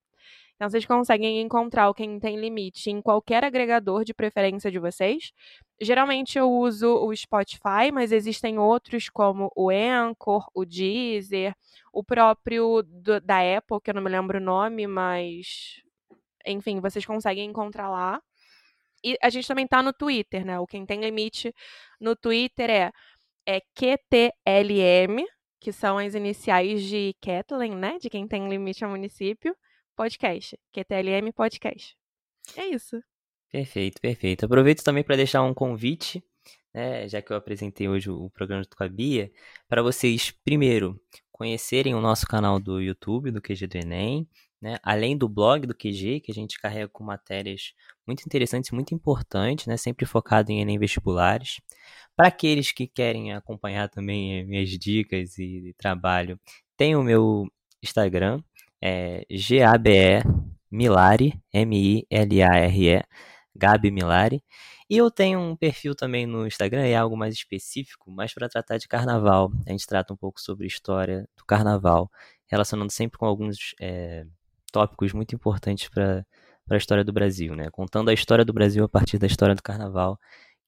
Então, 0.58 0.72
vocês 0.72 0.88
conseguem 0.88 1.40
encontrar 1.40 1.88
o 1.88 1.94
Quem 1.94 2.20
Tem 2.20 2.36
Limite 2.36 2.90
em 2.90 3.00
qualquer 3.00 3.44
agregador 3.44 4.04
de 4.04 4.12
preferência 4.12 4.72
de 4.72 4.80
vocês. 4.80 5.32
Geralmente 5.80 6.40
eu 6.40 6.52
uso 6.52 6.96
o 6.96 7.16
Spotify, 7.16 7.92
mas 7.94 8.12
existem 8.12 8.58
outros 8.58 9.08
como 9.08 9.52
o 9.56 9.70
Anchor, 9.70 10.50
o 10.56 10.66
Deezer, 10.66 11.54
o 11.94 12.04
próprio 12.04 12.82
do, 12.82 13.22
da 13.22 13.38
Apple, 13.58 13.80
que 13.84 13.92
eu 13.92 13.94
não 13.94 14.02
me 14.02 14.10
lembro 14.10 14.40
o 14.40 14.42
nome, 14.42 14.88
mas. 14.88 15.80
Enfim, 16.44 16.80
vocês 16.82 17.06
conseguem 17.06 17.46
encontrar 17.48 17.90
lá. 17.90 18.20
E 19.04 19.16
a 19.22 19.30
gente 19.30 19.48
também 19.48 19.68
tá 19.68 19.84
no 19.84 19.94
Twitter, 19.94 20.44
né? 20.44 20.60
O 20.60 20.66
Quem 20.66 20.88
Tem 20.88 21.00
Limite 21.02 21.54
no 22.02 22.16
Twitter 22.16 22.68
é, 22.72 22.92
é 23.46 23.62
QTLM, 23.76 25.24
que 25.60 25.72
são 25.72 26.00
as 26.00 26.16
iniciais 26.16 26.82
de 26.82 27.16
Kathleen, 27.22 27.76
né? 27.76 28.00
De 28.00 28.10
Quem 28.10 28.28
Tem 28.28 28.50
Limite 28.50 28.84
ao 28.84 28.90
Município 28.90 29.56
podcast, 29.98 30.56
QTLM 30.72 31.34
Podcast. 31.34 31.98
É 32.56 32.68
isso. 32.68 33.02
Perfeito, 33.52 34.00
perfeito. 34.00 34.46
Aproveito 34.46 34.84
também 34.84 35.04
para 35.04 35.16
deixar 35.16 35.42
um 35.42 35.56
convite, 35.56 36.24
né, 36.72 37.08
já 37.10 37.20
que 37.20 37.32
eu 37.32 37.36
apresentei 37.36 37.90
hoje 37.90 38.12
o 38.12 38.30
programa 38.30 38.64
a 38.80 38.88
Bia, 38.88 39.32
para 39.68 39.82
vocês, 39.82 40.30
primeiro, 40.46 41.02
conhecerem 41.32 41.96
o 41.96 42.02
nosso 42.02 42.28
canal 42.28 42.60
do 42.60 42.80
YouTube, 42.80 43.32
do 43.32 43.42
QG 43.42 43.66
do 43.66 43.78
Enem, 43.78 44.30
né, 44.62 44.78
além 44.84 45.18
do 45.18 45.28
blog 45.28 45.66
do 45.66 45.74
QG, 45.74 46.20
que 46.20 46.32
a 46.32 46.36
gente 46.36 46.60
carrega 46.60 46.88
com 46.90 47.04
matérias 47.04 47.74
muito 48.06 48.24
interessantes, 48.24 48.70
muito 48.70 48.94
importantes, 48.94 49.66
né, 49.66 49.78
sempre 49.78 50.06
focado 50.06 50.52
em 50.52 50.62
Enem 50.62 50.78
vestibulares. 50.78 51.60
Para 52.16 52.28
aqueles 52.28 52.72
que 52.72 52.86
querem 52.86 53.34
acompanhar 53.34 53.90
também 53.90 54.46
minhas 54.46 54.70
dicas 54.70 55.40
e 55.40 55.74
trabalho, 55.76 56.40
tem 56.76 56.96
o 56.96 57.02
meu 57.02 57.48
Instagram, 57.84 58.44
é 58.82 59.26
G-A-B-E 59.30 60.24
Milari, 60.72 61.42
M-I-L-A-R-E, 61.54 63.04
Gabi 63.56 63.92
Milari. 63.92 64.44
E 64.90 64.98
eu 64.98 65.12
tenho 65.12 65.40
um 65.40 65.56
perfil 65.56 65.96
também 65.96 66.26
no 66.26 66.48
Instagram, 66.48 66.84
é 66.84 66.96
algo 66.96 67.18
mais 67.18 67.34
específico, 67.34 68.10
mas 68.12 68.34
para 68.34 68.48
tratar 68.48 68.78
de 68.78 68.88
carnaval. 68.88 69.52
A 69.66 69.72
gente 69.72 69.86
trata 69.86 70.14
um 70.14 70.18
pouco 70.18 70.40
sobre 70.40 70.68
história 70.68 71.28
do 71.38 71.46
carnaval, 71.46 72.10
relacionando 72.48 72.92
sempre 72.92 73.18
com 73.18 73.26
alguns 73.26 73.76
é, 73.82 74.26
tópicos 74.72 75.14
muito 75.14 75.36
importantes 75.36 75.90
para 75.90 76.26
a 76.70 76.78
história 76.78 77.04
do 77.04 77.12
Brasil, 77.12 77.56
né? 77.56 77.70
Contando 77.72 78.10
a 78.10 78.14
história 78.14 78.46
do 78.46 78.54
Brasil 78.54 78.84
a 78.84 78.90
partir 78.90 79.18
da 79.18 79.28
história 79.28 79.56
do 79.56 79.64
carnaval. 79.64 80.20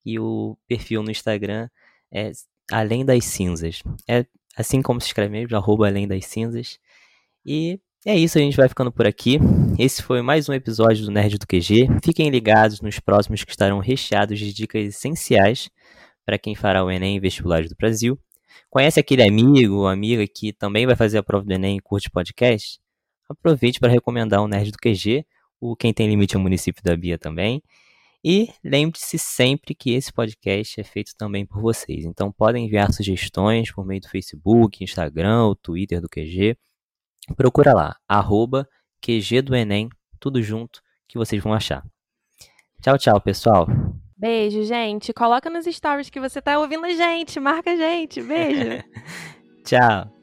E 0.06 0.19
o 0.19 0.58
perfil 0.67 1.04
no 1.04 1.12
Instagram 1.12 1.69
é 2.12 2.32
Além 2.72 3.06
das 3.06 3.26
Cinzas. 3.26 3.82
É 4.08 4.26
assim 4.56 4.82
como 4.82 5.00
se 5.00 5.08
escreve 5.08 5.32
mesmo, 5.32 5.56
arroba 5.56 5.88
Além 5.88 6.08
das 6.08 6.26
Cinzas. 6.26 6.80
E 7.45 7.80
é 8.06 8.18
isso, 8.18 8.38
a 8.38 8.42
gente 8.42 8.56
vai 8.56 8.70
ficando 8.70 8.92
por 8.92 9.06
aqui. 9.06 9.40
Esse 9.78 10.02
foi 10.02 10.22
mais 10.22 10.48
um 10.48 10.54
episódio 10.54 11.04
do 11.04 11.12
Nerd 11.12 11.38
do 11.38 11.46
QG. 11.46 11.88
Fiquem 12.02 12.30
ligados 12.30 12.80
nos 12.80 12.98
próximos 12.98 13.44
que 13.44 13.52
estarão 13.52 13.80
recheados 13.80 14.40
de 14.40 14.54
dicas 14.54 14.86
essenciais 14.86 15.70
para 16.26 16.38
quem 16.38 16.56
fará 16.56 16.84
o 16.84 16.90
Enem 16.90 17.20
Vestibulares 17.20 17.70
do 17.70 17.76
Brasil. 17.76 18.18
Conhece 18.70 19.02
aquele 19.02 19.24
amigo 19.24 19.76
ou 19.76 19.88
amiga 19.88 20.26
que 20.26 20.54
também 20.54 20.86
vai 20.86 20.96
fazer 20.96 21.18
a 21.18 21.24
prova 21.24 21.46
do 21.46 21.52
Enem 21.52 21.76
e 21.76 21.82
curte 21.82 22.10
podcast? 22.10 22.80
Aproveite 23.28 23.82
para 23.82 23.92
recomendar 23.92 24.42
o 24.42 24.48
Nerd 24.48 24.72
do 24.72 24.78
QG, 24.78 25.26
o 25.60 25.76
Quem 25.76 25.94
Tem 25.94 26.08
Limite 26.08 26.36
é 26.36 26.40
o 26.40 26.42
município 26.42 26.82
da 26.82 26.96
Bia 26.96 27.18
também. 27.18 27.62
E 28.24 28.48
lembre-se 28.64 29.20
sempre 29.20 29.76
que 29.76 29.92
esse 29.92 30.12
podcast 30.14 30.80
é 30.80 30.84
feito 30.86 31.12
também 31.18 31.46
por 31.46 31.62
vocês. 31.62 32.06
Então 32.06 32.32
podem 32.32 32.66
enviar 32.66 32.94
sugestões 32.94 33.74
por 33.74 33.86
meio 33.86 34.00
do 34.00 34.08
Facebook, 34.08 34.82
Instagram 34.82 35.44
ou 35.44 35.56
Twitter 35.56 36.00
do 36.00 36.08
QG 36.08 36.58
Procura 37.36 37.74
lá, 37.74 37.96
arroba 38.08 38.68
QG 39.02 39.42
do 39.42 39.56
Enem, 39.56 39.90
tudo 40.20 40.42
junto, 40.42 40.82
que 41.08 41.18
vocês 41.18 41.42
vão 41.42 41.54
achar. 41.54 41.84
Tchau, 42.82 42.98
tchau, 42.98 43.22
pessoal. 43.22 43.68
Beijo, 44.18 44.64
gente. 44.64 45.14
Coloca 45.14 45.50
nos 45.50 45.66
stories 45.66 46.10
que 46.10 46.20
você 46.20 46.42
tá 46.42 46.60
ouvindo 46.60 46.86
a 46.86 46.94
gente. 46.94 47.40
Marca 47.40 47.72
a 47.72 47.76
gente. 47.76 48.22
Beijo. 48.22 48.84
tchau. 49.64 50.19